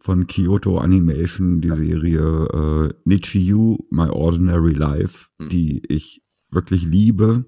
von 0.00 0.26
Kyoto 0.26 0.78
Animation, 0.78 1.60
die 1.60 1.70
Serie 1.70 2.20
äh, 2.20 2.94
Nichiyu, 3.04 3.78
My 3.90 4.08
Ordinary 4.08 4.72
Life, 4.72 5.28
mhm. 5.38 5.48
die 5.50 5.82
ich 5.88 6.22
wirklich 6.50 6.82
liebe. 6.84 7.44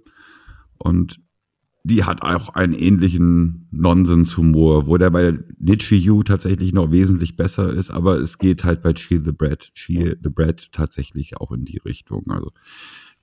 Und 0.79 1.21
die 1.85 2.05
hat 2.05 2.23
auch 2.23 2.51
einen 2.51 2.75
ähnlichen 2.75 3.67
Nonsenshumor, 3.73 4.87
wo 4.87 4.99
der 4.99 5.11
bei 5.11 5.38
Nichiyu 5.59 6.23
tatsächlich 6.23 6.73
noch 6.73 6.93
wesentlich 6.93 7.37
besser 7.37 7.73
ist, 7.73 7.91
aber 7.91 8.19
es 8.19 8.38
geht 8.38 8.65
halt 8.65 8.83
bei 8.83 8.95
She 8.95 9.19
the 9.19 9.33
Bread, 9.33 9.71
She 9.75 10.15
the 10.23 10.31
Bread 10.31 10.71
tatsächlich 10.73 11.38
auch 11.38 11.51
in 11.51 11.65
die 11.65 11.79
Richtung. 11.79 12.31
Also 12.31 12.53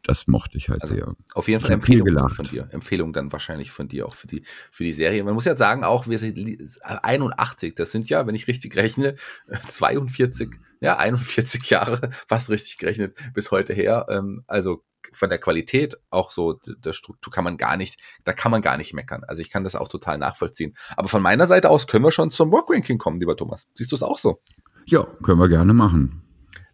das 0.04 0.28
mochte 0.28 0.58
ich 0.58 0.70
halt 0.70 0.82
also 0.82 0.96
sehr. 0.96 1.16
Auf 1.34 1.48
jeden 1.48 1.62
Fall 1.62 1.72
Empfehlung 1.72 2.30
von 2.30 2.46
dir. 2.46 2.68
Empfehlung 2.72 3.14
dann 3.14 3.32
wahrscheinlich 3.32 3.72
von 3.72 3.88
dir 3.88 4.06
auch 4.06 4.16
für 4.16 4.28
die, 4.28 4.44
für 4.72 4.84
die 4.84 4.94
Serie. 4.94 5.24
Man 5.24 5.34
muss 5.34 5.46
ja 5.46 5.58
sagen, 5.58 5.84
auch 5.84 6.08
wir 6.08 6.18
sind 6.18 6.38
81, 6.84 7.76
das 7.76 7.92
sind 7.92 8.10
ja, 8.10 8.26
wenn 8.26 8.36
ich 8.36 8.48
richtig 8.48 8.76
rechne, 8.76 9.16
42, 9.68 10.56
ja, 10.80 10.98
41 10.98 11.70
Jahre, 11.70 12.10
fast 12.28 12.50
richtig 12.50 12.78
gerechnet, 12.78 13.18
bis 13.34 13.52
heute 13.52 13.74
her. 13.74 14.08
Ähm, 14.10 14.44
also 14.48 14.84
von 15.12 15.30
der 15.30 15.40
Qualität 15.40 15.98
auch 16.12 16.32
so 16.32 16.54
der 16.54 16.94
Struktur 16.94 17.34
kann 17.34 17.44
man 17.44 17.58
gar 17.58 17.78
nicht, 17.78 18.00
da 18.24 18.34
kann 18.34 18.52
man 18.52 18.62
gar 18.62 18.78
nicht 18.78 18.94
meckern. 18.94 19.24
Also 19.26 19.42
ich 19.42 19.50
kann 19.50 19.64
das 19.64 19.76
auch 19.76 19.88
total 19.88 20.18
nachvollziehen. 20.18 20.76
Aber 20.96 21.10
von 21.10 21.22
meiner 21.22 21.48
Seite 21.48 21.70
aus 21.70 21.88
können 21.88 22.06
wir 22.06 22.12
schon 22.12 22.32
zum 22.32 22.52
Rock 22.52 22.70
Ranking 22.70 22.98
kommen, 22.98 23.20
lieber 23.20 23.36
Thomas. 23.36 23.68
Siehst 23.74 23.92
du 23.92 23.96
es 23.96 24.04
auch 24.04 24.18
so? 24.18 24.42
Ja, 24.86 25.06
können 25.24 25.40
wir 25.40 25.50
gerne 25.50 25.74
machen. 25.74 26.29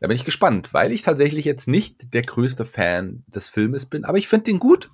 Da 0.05 0.07
bin 0.07 0.17
ich 0.17 0.23
gespannt, 0.23 0.71
weil 0.71 0.91
ich 0.91 1.01
tatsächlich 1.01 1.45
jetzt 1.45 1.67
nicht 1.67 2.13
der 2.13 2.21
größte 2.21 2.63
Fan 2.63 3.23
des 3.25 3.49
Filmes 3.49 3.87
bin, 3.87 4.05
aber 4.05 4.19
ich 4.19 4.27
finde 4.27 4.43
den 4.43 4.59
gut, 4.59 4.91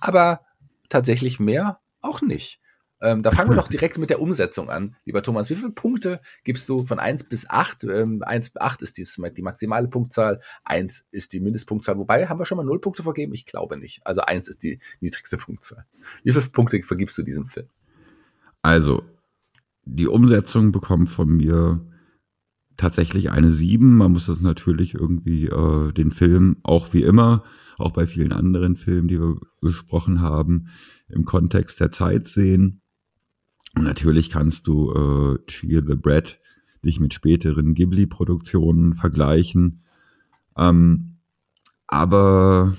aber 0.00 0.46
tatsächlich 0.88 1.38
mehr 1.38 1.80
auch 2.00 2.22
nicht. 2.22 2.58
Ähm, 3.02 3.22
da 3.22 3.32
fangen 3.32 3.50
wir 3.50 3.56
doch 3.56 3.68
direkt 3.68 3.98
mit 3.98 4.08
der 4.08 4.22
Umsetzung 4.22 4.70
an. 4.70 4.96
Lieber 5.04 5.22
Thomas, 5.22 5.50
wie 5.50 5.56
viele 5.56 5.72
Punkte 5.72 6.22
gibst 6.42 6.70
du 6.70 6.86
von 6.86 6.98
1 6.98 7.24
bis 7.24 7.50
8? 7.50 7.84
Ähm, 7.84 8.22
1 8.22 8.48
bis 8.48 8.62
8 8.62 8.80
ist 8.80 8.96
die, 8.96 9.06
die 9.34 9.42
maximale 9.42 9.88
Punktzahl, 9.88 10.40
1 10.64 11.04
ist 11.10 11.34
die 11.34 11.40
Mindestpunktzahl. 11.40 11.98
Wobei, 11.98 12.26
haben 12.26 12.40
wir 12.40 12.46
schon 12.46 12.56
mal 12.56 12.64
0 12.64 12.80
Punkte 12.80 13.02
vergeben? 13.02 13.34
Ich 13.34 13.44
glaube 13.44 13.76
nicht. 13.76 14.00
Also 14.06 14.22
1 14.22 14.48
ist 14.48 14.62
die 14.62 14.78
niedrigste 15.00 15.36
Punktzahl. 15.36 15.84
Wie 16.24 16.32
viele 16.32 16.46
Punkte 16.46 16.82
vergibst 16.82 17.18
du 17.18 17.22
diesem 17.22 17.44
Film? 17.44 17.68
Also, 18.62 19.02
die 19.84 20.06
Umsetzung 20.06 20.72
bekommt 20.72 21.10
von 21.10 21.28
mir 21.28 21.86
tatsächlich 22.76 23.30
eine 23.30 23.50
7. 23.50 23.96
Man 23.96 24.12
muss 24.12 24.26
das 24.26 24.40
natürlich 24.40 24.94
irgendwie 24.94 25.46
äh, 25.46 25.92
den 25.92 26.10
Film 26.10 26.56
auch 26.62 26.92
wie 26.92 27.02
immer, 27.02 27.44
auch 27.78 27.92
bei 27.92 28.06
vielen 28.06 28.32
anderen 28.32 28.76
Filmen, 28.76 29.08
die 29.08 29.20
wir 29.20 29.36
besprochen 29.60 30.20
haben, 30.20 30.68
im 31.08 31.24
Kontext 31.24 31.80
der 31.80 31.90
Zeit 31.90 32.28
sehen. 32.28 32.80
Und 33.76 33.84
natürlich 33.84 34.30
kannst 34.30 34.66
du 34.66 34.92
äh, 34.92 35.38
Cheer 35.46 35.82
the 35.86 35.96
Bread 35.96 36.38
nicht 36.82 37.00
mit 37.00 37.12
späteren 37.12 37.74
Ghibli-Produktionen 37.74 38.94
vergleichen. 38.94 39.82
Ähm, 40.56 41.18
aber 41.86 42.76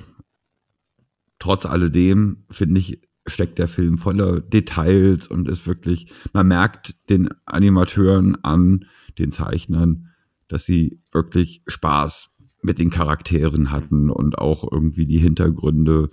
trotz 1.40 1.66
alledem 1.66 2.46
finde 2.50 2.80
ich, 2.80 3.02
steckt 3.28 3.60
der 3.60 3.68
Film 3.68 3.98
voller 3.98 4.40
Details 4.42 5.28
und 5.28 5.48
ist 5.48 5.68
wirklich, 5.68 6.12
man 6.34 6.48
merkt 6.48 6.96
den 7.10 7.30
Animateuren 7.46 8.44
an, 8.44 8.86
den 9.20 9.32
Zeichnern, 9.32 10.10
dass 10.48 10.66
sie 10.66 11.02
wirklich 11.12 11.64
Spaß 11.68 12.30
mit 12.62 12.80
den 12.80 12.90
Charakteren 12.90 13.72
hatten 13.72 14.10
und 14.10 14.38
auch 14.38 14.70
irgendwie 14.70 15.06
die 15.06 15.20
Hintergründe 15.20 16.10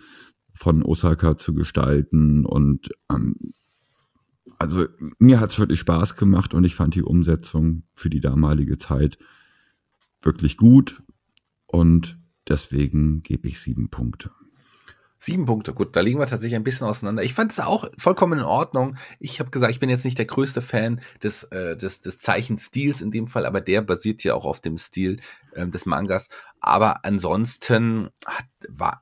von 0.53 0.83
Osaka 0.83 1.37
zu 1.37 1.55
gestalten 1.55 2.45
und 2.45 2.91
ähm, 3.11 3.35
also 4.59 4.87
mir 5.19 5.41
hat 5.41 5.51
es 5.51 5.59
wirklich 5.59 5.81
Spaß 5.81 6.17
gemacht 6.17 6.55
und 6.55 6.65
ich 6.65 6.75
fand 6.75 6.95
die 6.95 7.03
Umsetzung 7.03 7.83
für 7.95 8.09
die 8.09 8.21
damalige 8.21 8.79
Zeit 8.79 9.19
wirklich 10.23 10.57
gut 10.57 11.03
und 11.67 12.19
deswegen 12.49 13.23
gebe 13.23 13.49
ich 13.49 13.61
sieben 13.61 13.91
Punkte. 13.91 14.31
Sieben 15.25 15.47
Punkte, 15.47 15.73
gut, 15.73 15.97
da 15.97 16.01
liegen 16.01 16.19
wir 16.19 16.27
tatsächlich 16.27 16.55
ein 16.55 16.65
bisschen 16.65 16.87
auseinander. 16.87 17.23
Ich 17.23 17.33
fand 17.33 17.51
es 17.51 17.59
auch 17.59 17.91
vollkommen 17.97 18.41
in 18.41 18.45
Ordnung. 18.45 18.99
Ich 19.19 19.41
habe 19.41 19.51
gesagt, 19.51 19.73
ich 19.73 19.81
bin 19.81 19.89
jetzt 19.89 20.05
nicht 20.05 20.19
der 20.19 20.27
größte 20.27 20.61
Fan 20.61 21.01
des, 21.23 21.45
äh, 21.45 21.79
des, 21.79 22.03
des 22.03 22.19
Zeichenstils 22.19 23.01
in 23.01 23.11
dem 23.11 23.27
Fall, 23.27 23.47
aber 23.47 23.63
der 23.63 23.81
basiert 23.81 24.23
ja 24.23 24.35
auch 24.35 24.45
auf 24.45 24.61
dem 24.61 24.77
Stil 24.77 25.21
äh, 25.55 25.67
des 25.67 25.87
Mangas. 25.87 26.29
Aber 26.61 27.07
ansonsten 27.07 28.11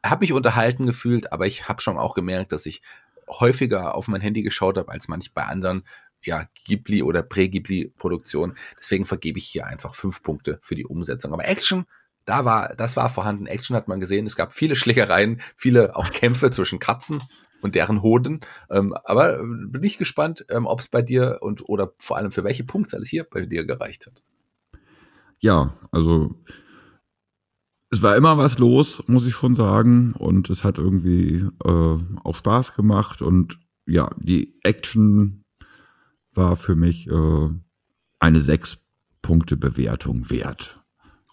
habe 0.05 0.21
mich 0.21 0.33
unterhalten 0.33 0.87
gefühlt, 0.87 1.33
aber 1.33 1.49
ich 1.49 1.69
habe 1.69 1.83
schon 1.83 1.99
auch 1.99 2.15
gemerkt, 2.15 2.53
dass 2.53 2.67
ich 2.67 2.83
häufiger 3.29 3.97
auf 3.97 4.07
mein 4.07 4.21
Handy 4.21 4.45
geschaut 4.45 4.79
habe 4.79 4.93
als 4.93 5.09
manch 5.09 5.35
bei 5.35 5.43
anderen 5.43 5.83
ja, 6.23 6.47
Ghibli 6.67 7.03
oder 7.03 7.25
Prä-Ghibli-Produktionen. 7.25 8.57
Deswegen 8.79 9.07
vergebe 9.07 9.41
ich 9.41 9.47
hier 9.47 9.67
einfach 9.67 9.97
fünf 9.97 10.23
Punkte 10.23 10.61
für 10.63 10.77
die 10.77 10.87
Umsetzung. 10.87 11.33
Aber 11.33 11.49
Action, 11.49 11.85
da 12.25 12.45
war, 12.45 12.75
das 12.77 12.97
war 12.97 13.09
vorhanden. 13.09 13.47
Action 13.47 13.77
hat 13.77 13.89
man 13.89 14.01
gesehen. 14.01 14.27
Es 14.27 14.37
gab 14.37 14.53
viele 14.53 14.77
Schlägereien, 14.77 15.41
viele 15.55 15.97
auch 15.97 16.11
Kämpfe 16.11 16.51
zwischen 16.51 16.79
Katzen 16.79 17.23
und 17.61 17.75
deren 17.75 18.03
Hoden. 18.03 18.41
Ähm, 18.71 18.95
aber 19.05 19.39
äh, 19.39 19.43
bin 19.43 19.83
ich 19.83 19.99
gespannt, 19.99 20.45
ähm, 20.49 20.67
ob 20.67 20.81
es 20.81 20.89
bei 20.89 21.03
dir 21.03 21.39
und 21.41 21.69
oder 21.69 21.93
vor 21.99 22.17
allem 22.17 22.31
für 22.31 22.45
welche 22.45 22.65
Punktzahl 22.65 23.03
es 23.03 23.09
hier 23.09 23.25
bei 23.25 23.47
dir 23.47 23.65
gereicht 23.65 24.07
hat. 24.07 24.23
Ja, 25.41 25.77
also 25.91 26.35
es 27.91 28.01
war 28.03 28.17
immer 28.17 28.39
was 28.39 28.59
los, 28.59 29.03
muss 29.07 29.27
ich 29.27 29.35
schon 29.35 29.55
sagen. 29.55 30.15
Und 30.15 30.51
es 30.51 30.65
hat 30.65 30.79
irgendwie 30.79 31.47
äh, 31.65 31.99
auch 32.25 32.37
Spaß 32.37 32.75
gemacht. 32.75 33.23
Und 33.23 33.59
ja, 33.87 34.11
die 34.19 34.59
Action 34.63 35.45
war 36.33 36.57
für 36.57 36.75
mich 36.75 37.07
äh, 37.09 37.49
eine 38.19 38.41
sechs 38.41 38.79
Punkte 39.21 39.57
Bewertung 39.57 40.31
wert. 40.31 40.81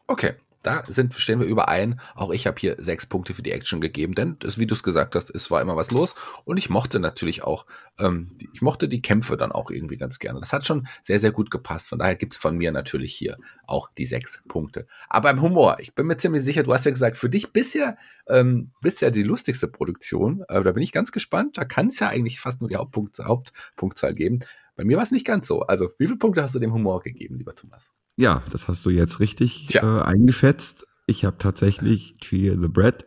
Okay, 0.08 0.34
da 0.63 0.84
sind, 0.88 1.13
stehen 1.15 1.39
wir 1.39 1.48
überein. 1.48 2.00
Auch 2.15 2.32
ich 2.32 2.45
habe 2.45 2.60
hier 2.60 2.76
sechs 2.78 3.06
Punkte 3.06 3.34
für 3.34 3.41
die 3.41 3.52
Action 3.52 3.80
gegeben, 3.80 4.13
denn 4.13 4.36
das, 4.39 4.58
wie 4.58 4.67
du 4.67 4.74
es 4.74 4.84
gesagt 4.84 5.15
hast, 5.15 5.30
es 5.34 5.50
war 5.50 5.62
immer 5.62 5.76
was 5.76 5.91
los. 5.91 6.13
Und 6.43 6.58
ich 6.58 6.69
mochte 6.69 7.00
natürlich 7.00 7.43
auch, 7.43 7.65
ähm, 7.98 8.36
ich 8.54 8.62
mochte 8.62 8.88
die 8.88 9.02
Kämpfe 9.02 9.38
dann 9.38 9.52
auch 9.52 9.72
irgendwie 9.72 9.98
ganz 9.98 10.19
gerne. 10.19 10.39
Das 10.39 10.52
hat 10.52 10.65
schon 10.65 10.88
sehr, 11.02 11.19
sehr 11.19 11.32
gut 11.32 11.50
gepasst. 11.50 11.88
Von 11.88 12.00
daher 12.00 12.15
gibt's 12.15 12.38
von 12.38 12.58
mir 12.58 12.72
natürlich 12.72 13.13
hier 13.13 13.38
auch 13.67 13.89
die 13.98 14.06
sechs 14.06 14.41
Punkte. 14.48 14.86
Aber 15.08 15.30
im 15.30 15.41
Humor, 15.41 15.78
ich 15.80 15.95
bin 15.95 16.08
mir 16.08 16.17
ziemlich 16.17 16.43
sicher, 16.43 16.63
du 16.63 16.74
hast 16.74 16.86
ja 16.86 16.91
gesagt, 16.91 17.17
für 17.17 17.30
dich 17.30 17.54
bisher, 17.54 17.98
ähm, 18.28 18.72
bisher 18.82 19.12
die 19.12 19.24
lustigste 19.24 19.67
Produktion. 19.67 20.43
Äh, 20.50 20.62
da 20.63 20.72
bin 20.72 20.84
ich 20.84 20.91
ganz 20.91 21.12
gespannt. 21.12 21.58
Da 21.58 21.65
kann 21.65 21.88
es 21.88 22.00
ja 22.00 22.10
eigentlich 22.10 22.39
fast 22.39 22.60
nur 22.60 22.69
die 22.69 22.76
Hauptpunkt, 22.76 23.17
Hauptpunktzahl 23.19 24.13
geben. 24.13 24.39
Bei 24.76 24.84
mir 24.84 24.98
war 24.98 25.04
es 25.04 25.12
nicht 25.12 25.26
ganz 25.26 25.48
so. 25.48 25.62
Also, 25.62 25.89
wie 25.98 26.06
viele 26.06 26.17
Punkte 26.17 26.41
hast 26.41 26.56
du 26.56 26.60
dem 26.60 26.74
Humor 26.74 27.02
gegeben, 27.02 27.38
lieber 27.38 27.56
Thomas? 27.56 27.91
Ja, 28.20 28.44
das 28.52 28.68
hast 28.68 28.86
du 28.86 28.90
jetzt 28.90 29.22
richtig 29.22 29.74
äh, 29.76 29.80
eingeschätzt. 29.80 30.86
Ich 31.08 31.24
habe 31.24 31.38
tatsächlich 31.38 32.18
Cheer 32.18 32.60
the 32.60 32.68
Bread 32.68 33.06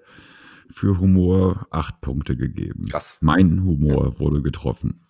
für 0.71 0.99
Humor 0.99 1.67
acht 1.71 2.01
Punkte 2.01 2.35
gegeben. 2.35 2.87
Krass. 2.89 3.19
Mein 3.21 3.63
Humor 3.63 4.19
wurde 4.19 4.41
getroffen. 4.41 5.05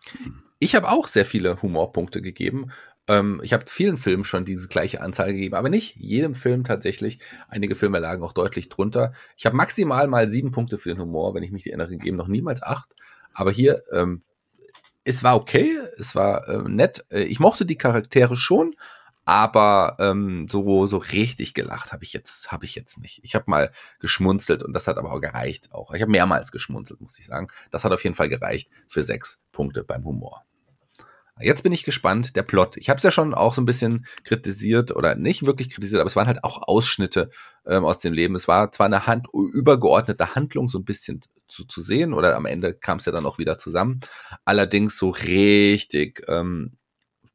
Ich 0.58 0.74
habe 0.74 0.90
auch 0.90 1.06
sehr 1.06 1.24
viele 1.24 1.62
Humorpunkte 1.62 2.20
gegeben. 2.20 2.72
Ähm, 3.06 3.40
ich 3.44 3.52
habe 3.52 3.66
vielen 3.68 3.96
Filmen 3.96 4.24
schon 4.24 4.44
diese 4.44 4.66
gleiche 4.66 5.02
Anzahl 5.02 5.32
gegeben, 5.32 5.54
aber 5.54 5.68
nicht 5.68 5.94
jedem 5.94 6.34
Film 6.34 6.64
tatsächlich. 6.64 7.20
Einige 7.48 7.76
Filme 7.76 8.00
lagen 8.00 8.24
auch 8.24 8.32
deutlich 8.32 8.68
drunter. 8.68 9.12
Ich 9.36 9.46
habe 9.46 9.54
maximal 9.54 10.08
mal 10.08 10.28
sieben 10.28 10.50
Punkte 10.50 10.78
für 10.78 10.88
den 10.88 11.00
Humor, 11.00 11.32
wenn 11.34 11.44
ich 11.44 11.52
mich 11.52 11.68
erinnere, 11.68 11.90
gegeben, 11.90 12.16
noch 12.16 12.26
niemals 12.26 12.64
acht. 12.64 12.92
Aber 13.34 13.52
hier, 13.52 13.80
ähm, 13.92 14.22
es 15.04 15.22
war 15.22 15.36
okay, 15.36 15.78
es 15.96 16.16
war 16.16 16.48
äh, 16.48 16.68
nett. 16.68 17.04
Äh, 17.10 17.22
ich 17.22 17.38
mochte 17.38 17.64
die 17.64 17.78
Charaktere 17.78 18.34
schon, 18.34 18.74
aber 19.24 19.96
ähm, 20.00 20.46
so 20.48 20.86
so 20.86 20.96
richtig 20.96 21.54
gelacht 21.54 21.92
habe 21.92 22.04
ich 22.04 22.12
jetzt 22.12 22.50
habe 22.50 22.64
ich 22.64 22.74
jetzt 22.74 22.98
nicht. 22.98 23.20
Ich 23.22 23.34
habe 23.34 23.44
mal 23.48 23.72
geschmunzelt 24.00 24.62
und 24.62 24.72
das 24.72 24.88
hat 24.88 24.98
aber 24.98 25.12
auch 25.12 25.20
gereicht. 25.20 25.72
Auch 25.72 25.94
ich 25.94 26.02
habe 26.02 26.10
mehrmals 26.10 26.52
geschmunzelt, 26.52 27.00
muss 27.00 27.18
ich 27.18 27.26
sagen. 27.26 27.48
Das 27.70 27.84
hat 27.84 27.92
auf 27.92 28.02
jeden 28.02 28.16
Fall 28.16 28.28
gereicht 28.28 28.68
für 28.88 29.02
sechs 29.02 29.40
Punkte 29.52 29.84
beim 29.84 30.04
Humor. 30.04 30.44
Jetzt 31.40 31.62
bin 31.62 31.72
ich 31.72 31.84
gespannt, 31.84 32.36
der 32.36 32.42
Plot. 32.42 32.76
Ich 32.76 32.88
habe 32.90 32.98
es 32.98 33.04
ja 33.04 33.10
schon 33.10 33.32
auch 33.34 33.54
so 33.54 33.62
ein 33.62 33.66
bisschen 33.66 34.06
kritisiert 34.22 34.94
oder 34.94 35.14
nicht 35.14 35.46
wirklich 35.46 35.70
kritisiert, 35.70 36.00
aber 36.00 36.08
es 36.08 36.16
waren 36.16 36.26
halt 36.26 36.44
auch 36.44 36.62
Ausschnitte 36.68 37.30
ähm, 37.66 37.84
aus 37.84 38.00
dem 38.00 38.12
Leben. 38.12 38.34
Es 38.34 38.48
war 38.48 38.70
zwar 38.70 38.86
eine 38.86 39.06
Hand 39.06 39.28
übergeordnete 39.32 40.34
Handlung 40.34 40.68
so 40.68 40.78
ein 40.78 40.84
bisschen 40.84 41.20
zu, 41.48 41.64
zu 41.64 41.80
sehen 41.80 42.12
oder 42.12 42.36
am 42.36 42.46
Ende 42.46 42.74
kam 42.74 42.98
es 42.98 43.06
ja 43.06 43.12
dann 43.12 43.26
auch 43.26 43.38
wieder 43.38 43.58
zusammen. 43.58 44.00
Allerdings 44.44 44.98
so 44.98 45.10
richtig 45.10 46.22
ähm, 46.28 46.76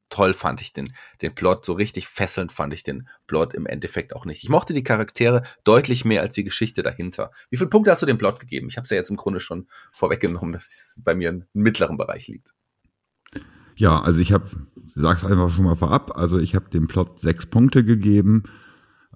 toll 0.10 0.34
fand 0.34 0.62
ich 0.62 0.74
den, 0.74 0.92
den 1.22 1.36
Plot, 1.36 1.66
so 1.66 1.74
richtig 1.74 2.08
fesselnd 2.08 2.52
fand 2.52 2.74
ich 2.74 2.84
den 2.84 3.08
Plot 3.28 3.54
im 3.54 3.66
Endeffekt 3.66 4.16
auch 4.16 4.26
nicht. 4.26 4.44
Ich 4.44 4.50
mochte 4.50 4.74
die 4.74 4.84
Charaktere 4.84 5.44
deutlich 5.64 6.06
mehr 6.06 6.22
als 6.22 6.34
die 6.34 6.44
Geschichte 6.44 6.84
dahinter. 6.84 7.32
Wie 7.50 7.58
viele 7.58 7.70
Punkte 7.70 7.92
hast 7.92 8.02
du 8.02 8.06
dem 8.06 8.18
Plot 8.18 8.40
gegeben? 8.40 8.68
Ich 8.70 8.78
habe 8.78 8.86
es 8.86 8.90
ja 8.90 8.98
jetzt 8.98 9.10
im 9.10 9.18
Grunde 9.18 9.40
schon 9.40 9.68
vorweggenommen, 9.92 10.52
dass 10.54 10.66
es 10.66 11.02
bei 11.04 11.16
mir 11.16 11.30
im 11.30 11.46
mittleren 11.54 11.98
Bereich 11.98 12.28
liegt. 12.28 12.54
Ja, 13.76 14.02
also 14.02 14.20
ich 14.20 14.32
habe, 14.32 14.50
sag's 14.88 15.24
einfach 15.24 15.54
schon 15.54 15.66
mal 15.66 15.76
vorab, 15.76 16.18
also 16.18 16.40
ich 16.40 16.56
habe 16.56 16.70
dem 16.70 16.88
Plot 16.88 17.20
sechs 17.20 17.46
Punkte 17.46 17.84
gegeben. 17.84 18.44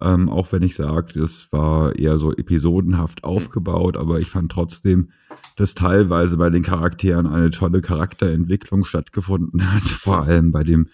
Ähm, 0.02 0.30
auch 0.30 0.52
wenn 0.52 0.64
ich 0.64 0.76
sage, 0.76 1.20
das 1.20 1.52
war 1.52 1.96
eher 1.96 2.18
so 2.18 2.34
episodenhaft 2.34 3.24
aufgebaut, 3.24 3.98
aber 3.98 4.20
ich 4.20 4.30
fand 4.30 4.52
trotzdem, 4.52 5.12
dass 5.56 5.76
teilweise 5.76 6.38
bei 6.38 6.50
den 6.50 6.64
Charakteren 6.64 7.28
eine 7.28 7.52
tolle 7.52 7.82
Charakterentwicklung 7.82 8.84
stattgefunden 8.84 9.72
hat, 9.74 9.84
vor 9.84 10.24
allem 10.24 10.52
bei 10.52 10.64
dem 10.64 10.88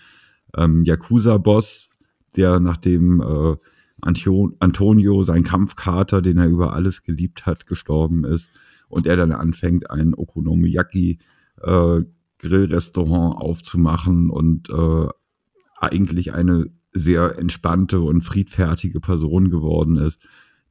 ähm, 0.56 0.84
Yakuza-Boss, 0.84 1.90
der 2.36 2.60
nachdem 2.60 3.22
äh, 3.22 3.56
Antonio, 4.02 5.24
sein 5.24 5.44
Kampfkater, 5.44 6.22
den 6.22 6.38
er 6.38 6.48
über 6.48 6.74
alles 6.74 7.02
geliebt 7.02 7.46
hat, 7.46 7.66
gestorben 7.66 8.26
ist 8.26 8.52
und 8.90 9.08
er 9.08 9.16
dann 9.16 9.32
anfängt, 9.32 9.90
ein 9.90 10.14
Okonomiyaki 10.14 11.20
äh, 11.62 12.02
Grillrestaurant 12.40 13.38
aufzumachen 13.38 14.30
und 14.30 14.70
äh, 14.70 15.08
eigentlich 15.80 16.34
eine 16.34 16.66
sehr 16.92 17.38
entspannte 17.38 18.02
und 18.02 18.22
friedfertige 18.22 19.00
Person 19.00 19.50
geworden 19.50 19.98
ist. 19.98 20.22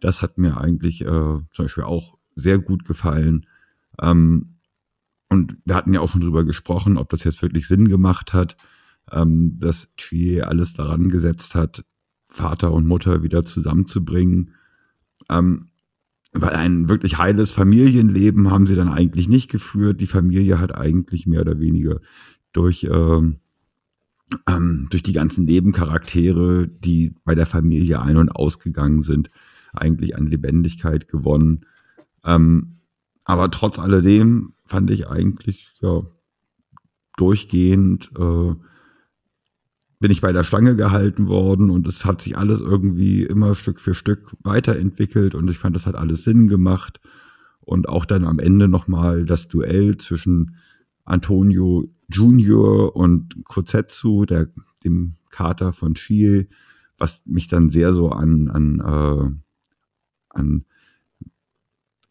Das 0.01 0.23
hat 0.23 0.39
mir 0.39 0.59
eigentlich 0.61 1.03
äh, 1.03 1.05
zum 1.07 1.47
Beispiel 1.57 1.85
auch 1.85 2.19
sehr 2.35 2.59
gut 2.59 2.85
gefallen. 2.85 3.47
Ähm, 4.01 4.57
und 5.29 5.57
wir 5.65 5.75
hatten 5.75 5.95
ja 5.95 6.01
auch 6.01 6.11
schon 6.11 6.21
drüber 6.21 6.45
gesprochen, 6.45 6.99
ob 6.99 7.09
das 7.09 7.25
jetzt 7.25 7.43
wirklich 7.43 7.67
Sinn 7.67 7.89
gemacht 7.89 8.33
hat, 8.33 8.57
ähm, 9.11 9.59
dass 9.59 9.95
Chie 9.97 10.43
alles 10.43 10.75
daran 10.75 11.09
gesetzt 11.09 11.55
hat, 11.55 11.85
Vater 12.29 12.73
und 12.73 12.87
Mutter 12.87 13.23
wieder 13.23 13.45
zusammenzubringen. 13.45 14.53
Ähm, 15.29 15.71
weil 16.33 16.51
ein 16.51 16.89
wirklich 16.89 17.19
heiles 17.19 17.53
Familienleben 17.53 18.51
haben 18.51 18.67
sie 18.67 18.77
dann 18.77 18.89
eigentlich 18.89 19.29
nicht 19.29 19.51
geführt. 19.51 20.01
Die 20.01 20.07
Familie 20.07 20.61
hat 20.61 20.75
eigentlich 20.75 21.27
mehr 21.27 21.41
oder 21.41 21.59
weniger 21.59 22.01
durch 22.53 22.87
ähm, 22.91 23.41
ähm, 24.49 24.89
durch 24.91 25.03
die 25.03 25.13
ganzen 25.13 25.45
Nebencharaktere, 25.45 26.69
die 26.69 27.15
bei 27.25 27.35
der 27.35 27.47
Familie 27.47 28.01
ein- 28.01 28.17
und 28.17 28.31
ausgegangen 28.31 29.03
sind, 29.03 29.31
eigentlich 29.73 30.17
an 30.17 30.27
Lebendigkeit 30.27 31.09
gewonnen. 31.09 31.67
Ähm, 32.25 32.77
aber 33.25 33.51
trotz 33.51 33.79
alledem 33.79 34.55
fand 34.65 34.91
ich 34.91 35.09
eigentlich, 35.09 35.71
ja, 35.81 36.03
durchgehend 37.17 38.11
äh, 38.19 38.55
bin 39.99 40.11
ich 40.11 40.21
bei 40.21 40.33
der 40.33 40.45
Stange 40.45 40.77
gehalten 40.77 41.27
worden 41.29 41.71
und 41.71 41.87
es 41.89 42.05
hat 42.05 42.21
sich 42.21 42.37
alles 42.37 42.61
irgendwie 42.61 43.23
immer 43.23 43.55
Stück 43.55 43.81
für 43.81 43.95
Stück 43.95 44.37
weiterentwickelt 44.43 45.35
und 45.35 45.49
ich 45.49 45.59
fand, 45.59 45.75
das 45.75 45.87
hat 45.87 45.95
alles 45.95 46.25
Sinn 46.25 46.49
gemacht. 46.49 47.01
Und 47.61 47.89
auch 47.89 48.05
dann 48.05 48.25
am 48.25 48.39
Ende 48.39 48.69
nochmal 48.69 49.25
das 49.25 49.49
Duell 49.49 49.97
zwischen 49.97 50.57
Antonio 51.05 51.89
Junior 52.09 52.95
und 52.95 53.45
Kozetsu, 53.45 54.25
der, 54.27 54.49
dem 54.85 55.17
Kater 55.31 55.73
von 55.73 55.95
Chie, 55.95 56.49
was 56.99 57.21
mich 57.25 57.49
dann 57.49 57.71
sehr 57.71 57.93
so 57.93 58.11
an, 58.11 58.49
an, 58.49 58.81
äh, 58.81 59.31
an 60.31 60.65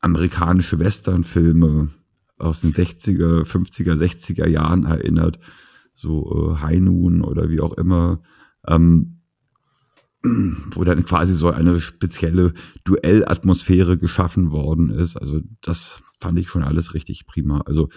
amerikanische 0.01 0.79
Westernfilme 0.79 1.89
aus 2.37 2.61
den 2.61 2.73
60er, 2.73 3.43
50er, 3.43 3.95
60er 3.95 4.47
Jahren 4.47 4.85
erinnert 4.85 5.39
so 5.95 6.55
äh, 6.61 6.79
Noon 6.79 7.21
oder 7.21 7.49
wie 7.49 7.61
auch 7.61 7.73
immer, 7.73 8.21
ähm, 8.67 9.21
wo 10.73 10.83
dann 10.83 11.05
quasi 11.05 11.33
so 11.33 11.49
eine 11.49 11.79
spezielle 11.79 12.53
Duellatmosphäre 12.83 13.97
geschaffen 13.97 14.51
worden 14.51 14.89
ist. 14.89 15.15
Also 15.15 15.41
das 15.61 16.03
fand 16.19 16.37
ich 16.39 16.49
schon 16.49 16.63
alles 16.63 16.93
richtig 16.93 17.25
prima. 17.25 17.61
Also 17.61 17.89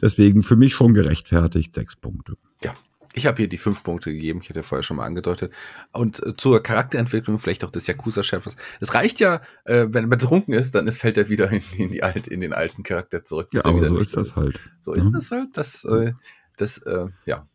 deswegen 0.00 0.42
für 0.42 0.56
mich 0.56 0.74
schon 0.74 0.94
gerechtfertigt 0.94 1.74
sechs 1.74 1.96
Punkte. 1.96 2.36
Ja, 2.62 2.74
ich 3.14 3.26
habe 3.26 3.38
hier 3.38 3.48
die 3.48 3.58
fünf 3.58 3.82
Punkte 3.82 4.12
gegeben, 4.12 4.40
ich 4.42 4.50
hatte 4.50 4.62
vorher 4.62 4.82
schon 4.82 4.98
mal 4.98 5.06
angedeutet. 5.06 5.52
Und 5.92 6.24
äh, 6.24 6.36
zur 6.36 6.62
Charakterentwicklung 6.62 7.38
vielleicht 7.38 7.64
auch 7.64 7.70
des 7.70 7.86
Yakuza-Chefs. 7.86 8.56
Es 8.80 8.94
reicht 8.94 9.20
ja, 9.20 9.40
äh, 9.64 9.86
wenn 9.88 10.04
er 10.04 10.08
betrunken 10.08 10.54
ist, 10.54 10.74
dann 10.74 10.86
ist, 10.86 10.98
fällt 10.98 11.16
er 11.18 11.28
wieder 11.28 11.50
in, 11.50 11.62
in, 11.78 11.90
die 11.90 12.02
alt, 12.02 12.28
in 12.28 12.40
den 12.40 12.52
alten 12.52 12.82
Charakter 12.82 13.24
zurück. 13.24 13.48
Ja, 13.52 13.64
aber 13.64 13.88
so 13.88 13.98
ist 13.98 14.16
das 14.16 14.36
halt. 14.36 14.60
So 14.82 14.92
ist 14.92 15.14
es 15.14 15.30
halt. 15.30 15.56
Das 15.56 15.84
äh, 15.84 16.12
das, 16.56 16.78
äh, 16.78 17.06
ja. 17.26 17.46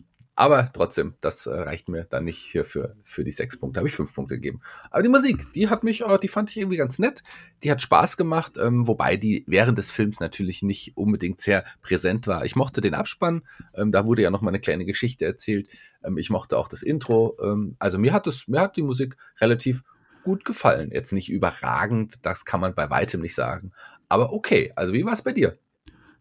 Aber 0.41 0.71
trotzdem, 0.73 1.13
das 1.21 1.45
äh, 1.45 1.51
reicht 1.51 1.88
mir 1.88 2.06
dann 2.06 2.23
nicht 2.23 2.39
hier 2.39 2.65
für, 2.65 2.95
für 3.04 3.23
die 3.23 3.30
sechs 3.30 3.60
Punkte. 3.60 3.80
Habe 3.80 3.89
ich 3.89 3.93
fünf 3.93 4.12
Punkte 4.15 4.34
gegeben. 4.34 4.62
Aber 4.89 5.04
die 5.04 5.10
Musik, 5.10 5.54
die 5.54 5.69
hat 5.69 5.84
mich, 5.84 6.01
äh, 6.01 6.17
die 6.17 6.27
fand 6.27 6.49
ich 6.49 6.58
irgendwie 6.58 6.77
ganz 6.77 6.97
nett. 6.97 7.21
Die 7.62 7.69
hat 7.69 7.80
Spaß 7.80 8.17
gemacht, 8.17 8.54
ähm, 8.60 8.88
wobei 8.88 9.17
die 9.17 9.43
während 9.45 9.77
des 9.77 9.91
Films 9.91 10.19
natürlich 10.19 10.63
nicht 10.63 10.97
unbedingt 10.97 11.41
sehr 11.41 11.63
präsent 11.84 12.25
war. 12.25 12.43
Ich 12.43 12.56
mochte 12.56 12.82
den 12.82 12.95
Abspann, 12.95 13.43
ähm, 13.75 13.91
da 13.91 14.04
wurde 14.04 14.23
ja 14.23 14.32
noch 14.32 14.41
mal 14.41 14.49
eine 14.49 14.60
kleine 14.60 14.84
Geschichte 14.84 15.25
erzählt. 15.25 15.69
Ähm, 16.04 16.17
ich 16.17 16.32
mochte 16.32 16.58
auch 16.58 16.67
das 16.67 16.82
Intro. 16.82 17.38
Ähm, 17.39 17.75
also 17.77 17.99
mir 17.99 18.12
hat 18.12 18.25
es, 18.25 18.47
mir 18.47 18.62
hat 18.62 18.77
die 18.77 18.82
Musik 18.82 19.17
relativ 19.39 19.84
gut 20.23 20.43
gefallen. 20.43 20.89
Jetzt 20.91 21.13
nicht 21.13 21.30
überragend, 21.30 22.15
das 22.23 22.45
kann 22.45 22.62
man 22.62 22.73
bei 22.73 22.89
weitem 22.89 23.21
nicht 23.21 23.36
sagen. 23.36 23.73
Aber 24.10 24.34
okay, 24.34 24.73
also 24.75 24.91
wie 24.91 25.06
war 25.06 25.13
es 25.13 25.21
bei 25.21 25.34
dir? 25.34 25.60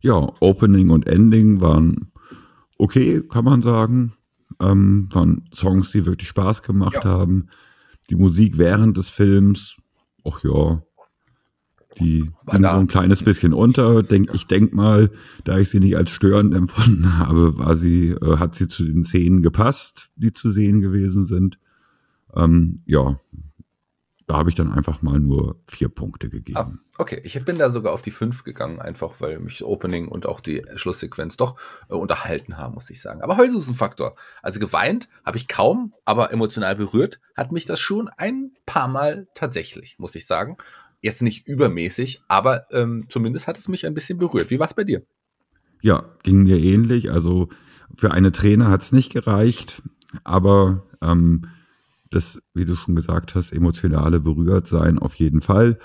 Ja, 0.03 0.31
Opening 0.41 0.91
und 0.91 1.07
Ending 1.07 1.63
waren 1.63 2.10
okay, 2.81 3.23
kann 3.29 3.45
man 3.45 3.63
sagen. 3.63 4.13
Ähm, 4.61 5.09
waren 5.13 5.45
Songs, 5.55 5.93
die 5.93 6.07
wirklich 6.07 6.29
Spaß 6.29 6.63
gemacht 6.63 6.97
ja. 6.97 7.05
haben. 7.05 7.49
Die 8.11 8.17
Musik 8.17 8.59
während 8.59 8.97
des 8.97 9.09
Films, 9.09 9.77
ach 10.25 10.43
ja, 10.43 10.83
die 11.99 12.31
ging 12.51 12.63
so 12.63 12.69
ein 12.69 12.89
kleines 12.89 13.23
bisschen 13.23 13.53
unter. 13.53 14.03
Denk, 14.03 14.31
ich 14.35 14.47
denke 14.47 14.75
mal, 14.75 15.11
da 15.45 15.59
ich 15.59 15.71
sie 15.71 15.81
nicht 15.81 15.97
als 15.97 16.11
störend 16.11 16.55
empfunden 16.57 17.19
habe, 17.19 17.59
war 17.59 17.77
sie, 17.77 18.11
äh, 18.11 18.37
hat 18.37 18.55
sie 18.55 18.69
zu 18.69 18.85
den 18.85 19.05
Szenen 19.05 19.43
gepasst, 19.43 20.11
die 20.17 20.33
zu 20.33 20.51
sehen 20.51 20.81
gewesen 20.81 21.27
sind. 21.27 21.59
Ähm, 22.35 22.81
ja, 22.87 23.19
da 24.31 24.37
habe 24.37 24.49
ich 24.49 24.55
dann 24.55 24.71
einfach 24.73 25.03
mal 25.03 25.19
nur 25.19 25.57
vier 25.65 25.89
Punkte 25.89 26.31
gegeben. 26.31 26.57
Ah, 26.57 26.73
okay, 26.99 27.21
ich 27.25 27.45
bin 27.45 27.59
da 27.59 27.69
sogar 27.69 27.93
auf 27.93 28.01
die 28.01 28.13
fünf 28.13 28.45
gegangen, 28.45 28.81
einfach 28.81 29.15
weil 29.19 29.41
mich 29.41 29.65
Opening 29.65 30.07
und 30.07 30.25
auch 30.25 30.39
die 30.39 30.63
Schlusssequenz 30.77 31.37
doch 31.37 31.57
äh, 31.89 31.95
unterhalten 31.95 32.57
haben, 32.57 32.75
muss 32.75 32.91
ich 32.91 33.01
sagen. 33.01 33.23
Aber 33.23 33.39
Heulsusen-Faktor. 33.39 34.15
Also 34.41 34.61
geweint 34.61 35.09
habe 35.25 35.37
ich 35.37 35.49
kaum, 35.49 35.95
aber 36.05 36.33
emotional 36.33 36.77
berührt 36.77 37.19
hat 37.37 37.51
mich 37.51 37.65
das 37.65 37.81
schon 37.81 38.09
ein 38.09 38.53
paar 38.67 38.87
Mal 38.87 39.27
tatsächlich, 39.35 39.99
muss 39.99 40.15
ich 40.15 40.29
sagen. 40.29 40.57
Jetzt 41.01 41.23
nicht 41.23 41.49
übermäßig, 41.49 42.23
aber 42.29 42.71
ähm, 42.71 43.07
zumindest 43.09 43.49
hat 43.49 43.59
es 43.59 43.67
mich 43.67 43.85
ein 43.85 43.95
bisschen 43.95 44.21
berührt. 44.21 44.51
Wie 44.51 44.61
war 44.61 44.69
es 44.69 44.75
bei 44.75 44.85
dir? 44.85 45.03
Ja, 45.83 46.05
ging 46.23 46.45
mir 46.45 46.59
ähnlich. 46.59 47.11
Also 47.11 47.49
für 47.93 48.13
eine 48.13 48.31
Träne 48.31 48.69
hat 48.69 48.83
es 48.83 48.93
nicht 48.93 49.11
gereicht, 49.11 49.83
aber 50.23 50.85
ähm, 51.03 51.49
das, 52.11 52.43
wie 52.55 52.65
du 52.65 52.75
schon 52.75 52.97
gesagt 52.97 53.35
hast, 53.35 53.53
emotionale 53.53 54.21
berührt 54.21 54.67
sein 54.67 54.99
auf 54.99 55.15
jeden 55.15 55.41
Fall. 55.41 55.79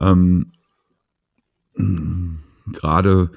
Ähm, 0.00 0.52
Gerade 2.66 3.32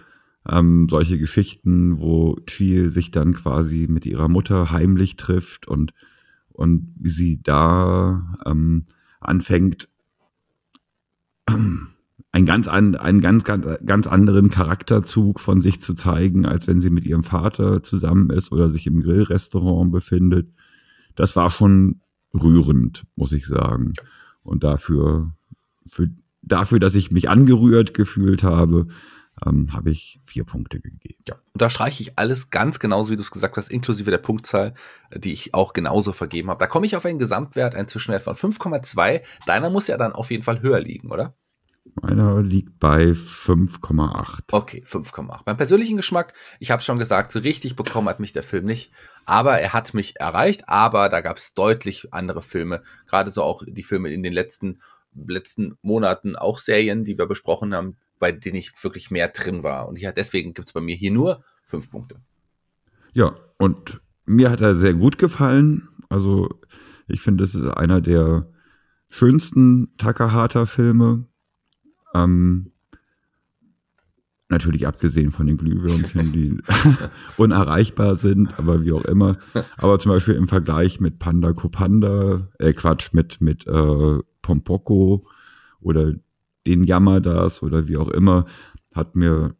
ähm, 0.47 0.87
solche 0.89 1.17
Geschichten, 1.17 1.99
wo 1.99 2.37
Chie 2.45 2.89
sich 2.89 3.11
dann 3.11 3.33
quasi 3.33 3.87
mit 3.89 4.05
ihrer 4.05 4.27
Mutter 4.27 4.71
heimlich 4.71 5.17
trifft 5.17 5.67
und, 5.67 5.93
und 6.51 6.93
wie 6.99 7.09
sie 7.09 7.41
da 7.41 8.35
ähm, 8.45 8.85
anfängt, 9.19 9.89
einen 12.31 12.45
ganz, 12.45 12.67
an, 12.67 12.95
einen 12.95 13.21
ganz, 13.21 13.45
ganz, 13.45 13.65
ganz 13.85 14.07
anderen 14.07 14.49
Charakterzug 14.49 15.39
von 15.39 15.61
sich 15.61 15.81
zu 15.81 15.95
zeigen, 15.95 16.45
als 16.45 16.67
wenn 16.67 16.81
sie 16.81 16.89
mit 16.89 17.05
ihrem 17.05 17.23
Vater 17.23 17.81
zusammen 17.81 18.29
ist 18.29 18.51
oder 18.51 18.69
sich 18.69 18.85
im 18.87 19.01
Grillrestaurant 19.01 19.91
befindet. 19.91 20.53
Das 21.15 21.35
war 21.35 21.49
schon 21.49 22.01
rührend, 22.35 23.03
muss 23.15 23.31
ich 23.31 23.45
sagen. 23.45 23.93
Und 24.43 24.63
dafür, 24.63 25.33
für, 25.89 26.09
dafür, 26.41 26.79
dass 26.79 26.95
ich 26.95 27.11
mich 27.11 27.29
angerührt 27.29 27.93
gefühlt 27.93 28.43
habe, 28.43 28.87
ähm, 29.45 29.73
habe 29.73 29.91
ich 29.91 30.21
vier 30.23 30.45
Punkte 30.45 30.79
gegeben. 30.79 31.21
Ja, 31.27 31.35
und 31.53 31.61
da 31.61 31.69
streiche 31.69 32.03
ich 32.03 32.17
alles 32.17 32.49
ganz 32.49 32.79
genauso, 32.79 33.11
wie 33.11 33.15
du 33.15 33.21
es 33.21 33.31
gesagt 33.31 33.57
hast, 33.57 33.69
inklusive 33.69 34.11
der 34.11 34.17
Punktzahl, 34.17 34.73
die 35.13 35.33
ich 35.33 35.53
auch 35.53 35.73
genauso 35.73 36.13
vergeben 36.13 36.49
habe. 36.49 36.59
Da 36.59 36.67
komme 36.67 36.85
ich 36.85 36.95
auf 36.95 37.05
einen 37.05 37.19
Gesamtwert, 37.19 37.75
einen 37.75 37.87
Zwischenwert 37.87 38.23
von 38.23 38.35
5,2. 38.35 39.21
Deiner 39.45 39.69
muss 39.69 39.87
ja 39.87 39.97
dann 39.97 40.13
auf 40.13 40.31
jeden 40.31 40.43
Fall 40.43 40.61
höher 40.61 40.79
liegen, 40.79 41.11
oder? 41.11 41.35
Meiner 42.01 42.41
liegt 42.41 42.79
bei 42.79 43.11
5,8. 43.11 44.41
Okay, 44.51 44.83
5,8. 44.85 45.43
Beim 45.45 45.57
persönlichen 45.57 45.97
Geschmack, 45.97 46.33
ich 46.59 46.71
habe 46.71 46.81
schon 46.81 46.97
gesagt, 46.97 47.31
so 47.31 47.39
richtig 47.39 47.75
bekommen 47.75 48.09
hat 48.09 48.19
mich 48.19 48.33
der 48.33 48.43
Film 48.43 48.65
nicht. 48.65 48.91
Aber 49.25 49.59
er 49.59 49.73
hat 49.73 49.93
mich 49.93 50.19
erreicht, 50.19 50.67
aber 50.67 51.09
da 51.09 51.21
gab 51.21 51.37
es 51.37 51.53
deutlich 51.53 52.13
andere 52.13 52.41
Filme. 52.41 52.83
Gerade 53.07 53.31
so 53.31 53.43
auch 53.43 53.63
die 53.65 53.83
Filme 53.83 54.11
in 54.11 54.23
den 54.23 54.33
letzten, 54.33 54.79
letzten 55.15 55.77
Monaten, 55.81 56.35
auch 56.35 56.59
Serien, 56.59 57.03
die 57.03 57.17
wir 57.17 57.25
besprochen 57.25 57.73
haben, 57.75 57.97
bei 58.19 58.31
denen 58.31 58.55
ich 58.55 58.71
wirklich 58.83 59.11
mehr 59.11 59.29
drin 59.29 59.63
war. 59.63 59.87
Und 59.87 59.99
ja, 59.99 60.11
deswegen 60.11 60.53
gibt 60.53 60.69
es 60.69 60.73
bei 60.73 60.81
mir 60.81 60.95
hier 60.95 61.11
nur 61.11 61.43
fünf 61.63 61.89
Punkte. 61.89 62.21
Ja, 63.13 63.35
und 63.57 64.01
mir 64.25 64.51
hat 64.51 64.61
er 64.61 64.75
sehr 64.75 64.93
gut 64.93 65.17
gefallen. 65.17 65.87
Also 66.09 66.49
ich 67.07 67.21
finde, 67.21 67.43
es 67.43 67.55
ist 67.55 67.65
einer 67.65 68.01
der 68.01 68.47
schönsten 69.09 69.95
Takahata-Filme 69.97 71.27
ähm, 72.13 72.71
natürlich 74.55 74.87
abgesehen 74.87 75.31
von 75.31 75.47
den 75.47 75.57
Glühwürmchen, 75.57 76.31
die 76.31 76.57
unerreichbar 77.37 78.15
sind, 78.15 78.57
aber 78.57 78.83
wie 78.83 78.93
auch 78.93 79.03
immer. 79.03 79.37
Aber 79.77 79.99
zum 79.99 80.11
Beispiel 80.11 80.35
im 80.35 80.47
Vergleich 80.47 81.01
mit 81.01 81.19
Panda 81.19 81.51
Kopanda, 81.51 82.47
äh 82.59 82.71
Quatsch, 82.71 83.13
mit, 83.13 83.41
mit 83.41 83.67
äh, 83.67 84.19
Pompoko 84.41 85.27
oder 85.81 86.13
den 86.65 86.85
Yamadas 86.85 87.61
oder 87.61 87.87
wie 87.87 87.97
auch 87.97 88.09
immer, 88.09 88.45
hat 88.93 89.15
mir 89.15 89.55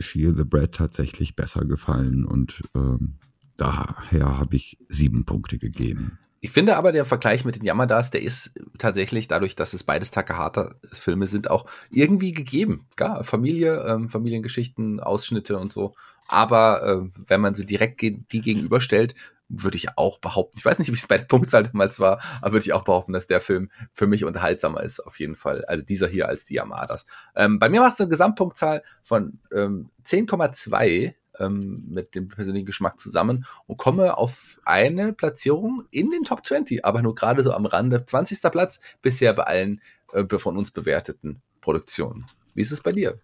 Shear 0.00 0.34
the 0.34 0.44
Bread 0.44 0.72
tatsächlich 0.72 1.36
besser 1.36 1.64
gefallen 1.64 2.24
und 2.24 2.62
ähm, 2.74 3.18
daher 3.56 4.38
habe 4.38 4.56
ich 4.56 4.78
sieben 4.88 5.24
Punkte 5.24 5.58
gegeben. 5.58 6.18
Ich 6.44 6.50
finde 6.50 6.76
aber, 6.76 6.90
der 6.90 7.04
Vergleich 7.04 7.44
mit 7.44 7.54
den 7.54 7.64
Yamadas, 7.64 8.10
der 8.10 8.20
ist 8.20 8.50
tatsächlich 8.76 9.28
dadurch, 9.28 9.54
dass 9.54 9.74
es 9.74 9.84
beides 9.84 10.10
Takahata-Filme 10.10 11.28
sind, 11.28 11.48
auch 11.48 11.66
irgendwie 11.88 12.32
gegeben. 12.32 12.88
Ja, 12.98 13.22
Familie, 13.22 13.84
ähm, 13.86 14.10
Familiengeschichten, 14.10 14.98
Ausschnitte 14.98 15.56
und 15.56 15.72
so. 15.72 15.94
Aber 16.26 16.82
äh, 16.82 17.20
wenn 17.28 17.40
man 17.40 17.54
sie 17.54 17.64
direkt 17.64 17.98
ge 17.98 18.18
die 18.32 18.40
gegenüberstellt, 18.40 19.14
würde 19.48 19.76
ich 19.76 19.96
auch 19.96 20.18
behaupten, 20.18 20.58
ich 20.58 20.64
weiß 20.64 20.80
nicht, 20.80 20.88
wie 20.88 20.96
es 20.96 21.06
bei 21.06 21.18
der 21.18 21.26
Punktzahl 21.26 21.62
damals 21.62 22.00
war, 22.00 22.20
aber 22.40 22.54
würde 22.54 22.64
ich 22.64 22.72
auch 22.72 22.84
behaupten, 22.84 23.12
dass 23.12 23.28
der 23.28 23.40
Film 23.40 23.70
für 23.92 24.08
mich 24.08 24.24
unterhaltsamer 24.24 24.82
ist, 24.82 24.98
auf 24.98 25.20
jeden 25.20 25.36
Fall. 25.36 25.64
Also 25.66 25.84
dieser 25.84 26.08
hier 26.08 26.26
als 26.26 26.44
die 26.44 26.54
Yamadas. 26.54 27.06
Ähm, 27.36 27.60
bei 27.60 27.68
mir 27.68 27.80
macht 27.80 27.94
es 27.94 28.00
eine 28.00 28.08
Gesamtpunktzahl 28.08 28.82
von 29.04 29.38
ähm, 29.54 29.90
10,2 30.04 31.14
ähm, 31.38 31.84
mit 31.88 32.14
dem 32.14 32.28
persönlichen 32.28 32.66
Geschmack 32.66 32.98
zusammen 32.98 33.44
und 33.66 33.76
komme 33.76 34.16
auf 34.18 34.60
eine 34.64 35.12
Platzierung 35.12 35.84
in 35.90 36.10
den 36.10 36.22
Top 36.24 36.44
20, 36.44 36.84
aber 36.84 37.02
nur 37.02 37.14
gerade 37.14 37.42
so 37.42 37.52
am 37.52 37.66
Rande. 37.66 38.04
20. 38.04 38.40
Platz 38.50 38.80
bisher 39.00 39.32
bei 39.32 39.44
allen 39.44 39.80
äh, 40.12 40.24
von 40.38 40.56
uns 40.56 40.70
bewerteten 40.70 41.42
Produktionen. 41.60 42.26
Wie 42.54 42.60
ist 42.60 42.72
es 42.72 42.80
bei 42.80 42.92
dir? 42.92 43.18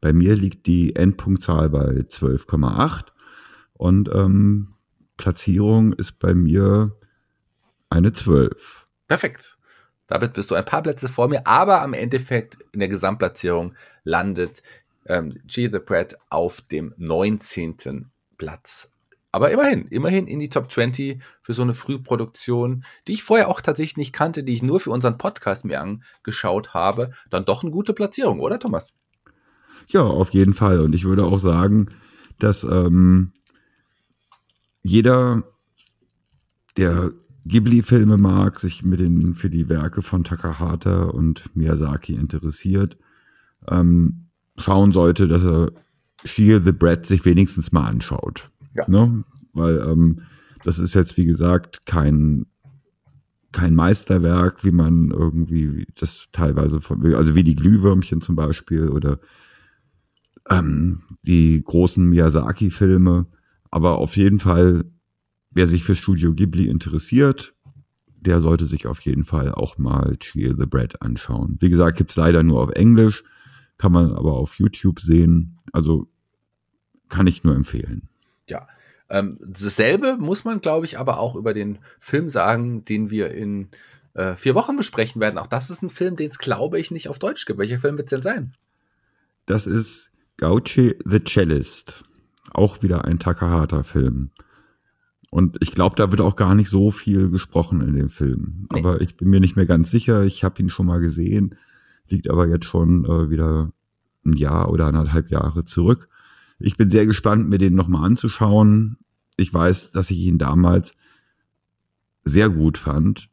Bei 0.00 0.12
mir 0.12 0.36
liegt 0.36 0.66
die 0.66 0.94
Endpunktzahl 0.94 1.70
bei 1.70 1.86
12,8 1.86 3.06
und 3.72 4.08
ähm, 4.14 4.74
Platzierung 5.16 5.92
ist 5.92 6.20
bei 6.20 6.34
mir 6.34 6.96
eine 7.90 8.12
12. 8.12 8.86
Perfekt. 9.08 9.58
Damit 10.06 10.32
bist 10.32 10.50
du 10.50 10.54
ein 10.54 10.64
paar 10.64 10.82
Plätze 10.82 11.08
vor 11.08 11.28
mir, 11.28 11.46
aber 11.46 11.82
am 11.82 11.92
Endeffekt 11.92 12.58
in 12.72 12.80
der 12.80 12.88
Gesamtplatzierung 12.88 13.74
landet 14.04 14.62
ähm, 15.06 15.34
G. 15.46 15.68
The 15.70 15.78
Pratt 15.78 16.16
auf 16.30 16.60
dem 16.60 16.94
19. 16.96 18.10
Platz. 18.36 18.90
Aber 19.30 19.50
immerhin, 19.50 19.86
immerhin 19.88 20.26
in 20.26 20.38
die 20.38 20.48
Top 20.48 20.72
20 20.72 21.22
für 21.42 21.52
so 21.52 21.62
eine 21.62 21.74
Frühproduktion, 21.74 22.84
die 23.06 23.12
ich 23.12 23.22
vorher 23.22 23.48
auch 23.48 23.60
tatsächlich 23.60 23.98
nicht 23.98 24.12
kannte, 24.12 24.42
die 24.42 24.54
ich 24.54 24.62
nur 24.62 24.80
für 24.80 24.90
unseren 24.90 25.18
Podcast 25.18 25.64
mir 25.64 25.80
angeschaut 25.80 26.72
habe. 26.72 27.10
Dann 27.28 27.44
doch 27.44 27.62
eine 27.62 27.70
gute 27.70 27.92
Platzierung, 27.92 28.40
oder 28.40 28.58
Thomas? 28.58 28.88
Ja, 29.88 30.02
auf 30.02 30.30
jeden 30.30 30.54
Fall. 30.54 30.80
Und 30.80 30.94
ich 30.94 31.04
würde 31.04 31.24
auch 31.24 31.40
sagen, 31.40 31.90
dass 32.38 32.64
ähm, 32.64 33.32
jeder, 34.82 35.42
der 36.76 37.12
Ghibli-Filme 37.44 38.16
mag, 38.16 38.60
sich 38.60 38.82
mit 38.82 39.00
den, 39.00 39.34
für 39.34 39.50
die 39.50 39.68
Werke 39.68 40.02
von 40.02 40.24
Takahata 40.24 41.04
und 41.04 41.54
Miyazaki 41.54 42.14
interessiert, 42.14 42.96
ähm, 43.66 44.27
schauen 44.58 44.92
sollte, 44.92 45.28
dass 45.28 45.44
er 45.44 45.72
Sheer 46.24 46.60
the 46.60 46.72
Bread 46.72 47.06
sich 47.06 47.24
wenigstens 47.24 47.72
mal 47.72 47.86
anschaut. 47.86 48.50
Ja. 48.74 48.88
Ne? 48.88 49.24
Weil 49.52 49.78
ähm, 49.78 50.22
das 50.64 50.78
ist 50.78 50.94
jetzt, 50.94 51.16
wie 51.16 51.24
gesagt, 51.24 51.86
kein, 51.86 52.46
kein 53.52 53.74
Meisterwerk, 53.74 54.64
wie 54.64 54.72
man 54.72 55.10
irgendwie 55.10 55.86
das 55.96 56.26
teilweise 56.32 56.80
von, 56.80 57.14
also 57.14 57.34
wie 57.34 57.44
die 57.44 57.56
Glühwürmchen 57.56 58.20
zum 58.20 58.36
Beispiel 58.36 58.88
oder 58.88 59.18
ähm, 60.50 61.00
die 61.22 61.62
großen 61.62 62.04
Miyazaki-Filme. 62.04 63.26
Aber 63.70 63.98
auf 63.98 64.16
jeden 64.16 64.38
Fall, 64.38 64.84
wer 65.50 65.66
sich 65.66 65.84
für 65.84 65.96
Studio 65.96 66.34
Ghibli 66.34 66.68
interessiert, 66.68 67.54
der 68.20 68.40
sollte 68.40 68.66
sich 68.66 68.86
auf 68.86 69.00
jeden 69.00 69.24
Fall 69.24 69.52
auch 69.52 69.78
mal 69.78 70.16
Cheer 70.18 70.54
the 70.58 70.66
Bread 70.66 71.00
anschauen. 71.02 71.56
Wie 71.60 71.70
gesagt, 71.70 71.98
gibt's 71.98 72.16
leider 72.16 72.42
nur 72.42 72.60
auf 72.60 72.70
Englisch, 72.70 73.22
kann 73.78 73.92
man 73.92 74.12
aber 74.12 74.34
auf 74.34 74.56
YouTube 74.56 75.00
sehen. 75.00 75.56
Also 75.72 76.08
kann 77.08 77.26
ich 77.26 77.44
nur 77.44 77.54
empfehlen. 77.54 78.08
Ja, 78.48 78.68
ähm, 79.08 79.38
dasselbe 79.40 80.16
muss 80.18 80.44
man, 80.44 80.60
glaube 80.60 80.86
ich, 80.86 80.98
aber 80.98 81.18
auch 81.18 81.34
über 81.34 81.54
den 81.54 81.78
Film 81.98 82.28
sagen, 82.28 82.84
den 82.84 83.10
wir 83.10 83.30
in 83.30 83.68
äh, 84.14 84.34
vier 84.36 84.54
Wochen 84.54 84.76
besprechen 84.76 85.20
werden. 85.20 85.38
Auch 85.38 85.46
das 85.46 85.70
ist 85.70 85.82
ein 85.82 85.90
Film, 85.90 86.16
den 86.16 86.30
es, 86.30 86.38
glaube 86.38 86.78
ich, 86.78 86.90
nicht 86.90 87.08
auf 87.08 87.18
Deutsch 87.18 87.46
gibt. 87.46 87.58
Welcher 87.58 87.78
Film 87.78 87.96
wird 87.96 88.08
es 88.08 88.10
denn 88.10 88.22
sein? 88.22 88.54
Das 89.46 89.66
ist 89.66 90.10
Gauchi 90.36 90.96
the 91.04 91.20
Cellist. 91.24 92.02
Auch 92.52 92.82
wieder 92.82 93.04
ein 93.04 93.18
Takahata-Film. 93.18 94.30
Und 95.30 95.58
ich 95.60 95.72
glaube, 95.72 95.96
da 95.96 96.10
wird 96.10 96.20
auch 96.20 96.36
gar 96.36 96.54
nicht 96.54 96.70
so 96.70 96.90
viel 96.90 97.30
gesprochen 97.30 97.82
in 97.82 97.94
dem 97.94 98.08
Film. 98.08 98.66
Nee. 98.72 98.78
Aber 98.78 99.00
ich 99.00 99.16
bin 99.16 99.28
mir 99.28 99.40
nicht 99.40 99.56
mehr 99.56 99.66
ganz 99.66 99.90
sicher. 99.90 100.22
Ich 100.22 100.42
habe 100.42 100.60
ihn 100.62 100.70
schon 100.70 100.86
mal 100.86 101.00
gesehen, 101.00 101.56
liegt 102.10 102.30
aber 102.30 102.48
jetzt 102.48 102.66
schon 102.66 103.04
äh, 103.04 103.30
wieder 103.30 103.72
ein 104.24 104.34
Jahr 104.34 104.70
oder 104.70 104.86
anderthalb 104.86 105.30
Jahre 105.30 105.64
zurück. 105.64 106.08
Ich 106.58 106.76
bin 106.76 106.90
sehr 106.90 107.06
gespannt, 107.06 107.48
mir 107.48 107.58
den 107.58 107.74
nochmal 107.74 108.04
anzuschauen. 108.04 108.98
Ich 109.36 109.52
weiß, 109.52 109.92
dass 109.92 110.10
ich 110.10 110.18
ihn 110.18 110.38
damals 110.38 110.94
sehr 112.24 112.48
gut 112.48 112.78
fand. 112.78 113.28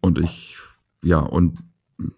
Und 0.00 0.18
ich, 0.18 0.58
ja, 1.02 1.20
und 1.20 1.58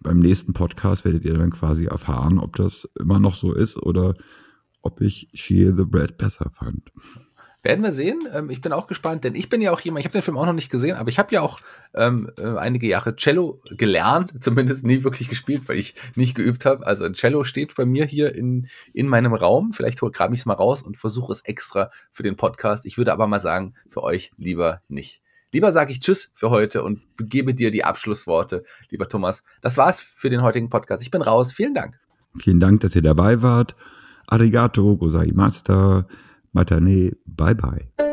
beim 0.01 0.19
nächsten 0.19 0.53
Podcast 0.53 1.05
werdet 1.05 1.25
ihr 1.25 1.37
dann 1.37 1.51
quasi 1.51 1.85
erfahren, 1.85 2.39
ob 2.39 2.55
das 2.55 2.89
immer 2.99 3.19
noch 3.19 3.35
so 3.35 3.53
ist 3.53 3.77
oder 3.77 4.15
ob 4.81 5.01
ich 5.01 5.29
Sheer 5.33 5.75
the 5.75 5.85
Bread 5.85 6.17
besser 6.17 6.49
fand. 6.49 6.91
Werden 7.61 7.83
wir 7.83 7.91
sehen. 7.91 8.21
Ähm, 8.33 8.49
ich 8.49 8.61
bin 8.61 8.71
auch 8.71 8.87
gespannt, 8.87 9.25
denn 9.25 9.35
ich 9.35 9.49
bin 9.49 9.61
ja 9.61 9.71
auch 9.71 9.81
jemand, 9.81 9.99
ich 9.99 10.05
habe 10.05 10.13
den 10.13 10.21
Film 10.21 10.37
auch 10.37 10.45
noch 10.45 10.53
nicht 10.53 10.71
gesehen, 10.71 10.95
aber 10.95 11.09
ich 11.09 11.19
habe 11.19 11.33
ja 11.33 11.41
auch 11.41 11.59
ähm, 11.93 12.31
äh, 12.37 12.55
einige 12.57 12.87
Jahre 12.87 13.15
Cello 13.17 13.61
gelernt, 13.69 14.33
zumindest 14.41 14.85
nie 14.85 15.03
wirklich 15.03 15.27
gespielt, 15.27 15.63
weil 15.67 15.77
ich 15.77 15.93
nicht 16.15 16.35
geübt 16.35 16.65
habe. 16.65 16.87
Also 16.87 17.03
ein 17.03 17.15
Cello 17.15 17.43
steht 17.43 17.75
bei 17.75 17.85
mir 17.85 18.05
hier 18.05 18.33
in, 18.33 18.67
in 18.93 19.07
meinem 19.07 19.33
Raum. 19.33 19.73
Vielleicht 19.73 19.99
grabe 19.99 20.33
ich 20.33 20.41
es 20.41 20.45
mal 20.45 20.53
raus 20.53 20.81
und 20.81 20.97
versuche 20.97 21.33
es 21.33 21.41
extra 21.41 21.91
für 22.11 22.23
den 22.23 22.37
Podcast. 22.37 22.85
Ich 22.85 22.97
würde 22.97 23.11
aber 23.11 23.27
mal 23.27 23.41
sagen, 23.41 23.73
für 23.89 24.03
euch 24.03 24.31
lieber 24.37 24.81
nicht. 24.87 25.21
Lieber 25.51 25.71
sage 25.71 25.91
ich 25.91 25.99
Tschüss 25.99 26.31
für 26.33 26.51
heute 26.51 26.83
und 26.83 27.01
gebe 27.17 27.55
dir 27.55 27.71
die 27.71 27.83
Abschlussworte, 27.83 28.63
lieber 28.89 29.09
Thomas. 29.09 29.43
Das 29.61 29.77
war's 29.77 29.99
für 29.99 30.29
den 30.29 30.43
heutigen 30.43 30.69
Podcast. 30.69 31.01
Ich 31.01 31.11
bin 31.11 31.23
raus. 31.23 31.51
Vielen 31.51 31.73
Dank. 31.73 31.99
Vielen 32.37 32.59
Dank, 32.59 32.81
dass 32.81 32.95
ihr 32.95 33.01
dabei 33.01 33.41
wart. 33.41 33.75
Arigato, 34.27 34.95
gozaimashita. 34.95 36.05
Matane, 36.55 37.11
bye 37.27 37.53
bye. 37.53 38.08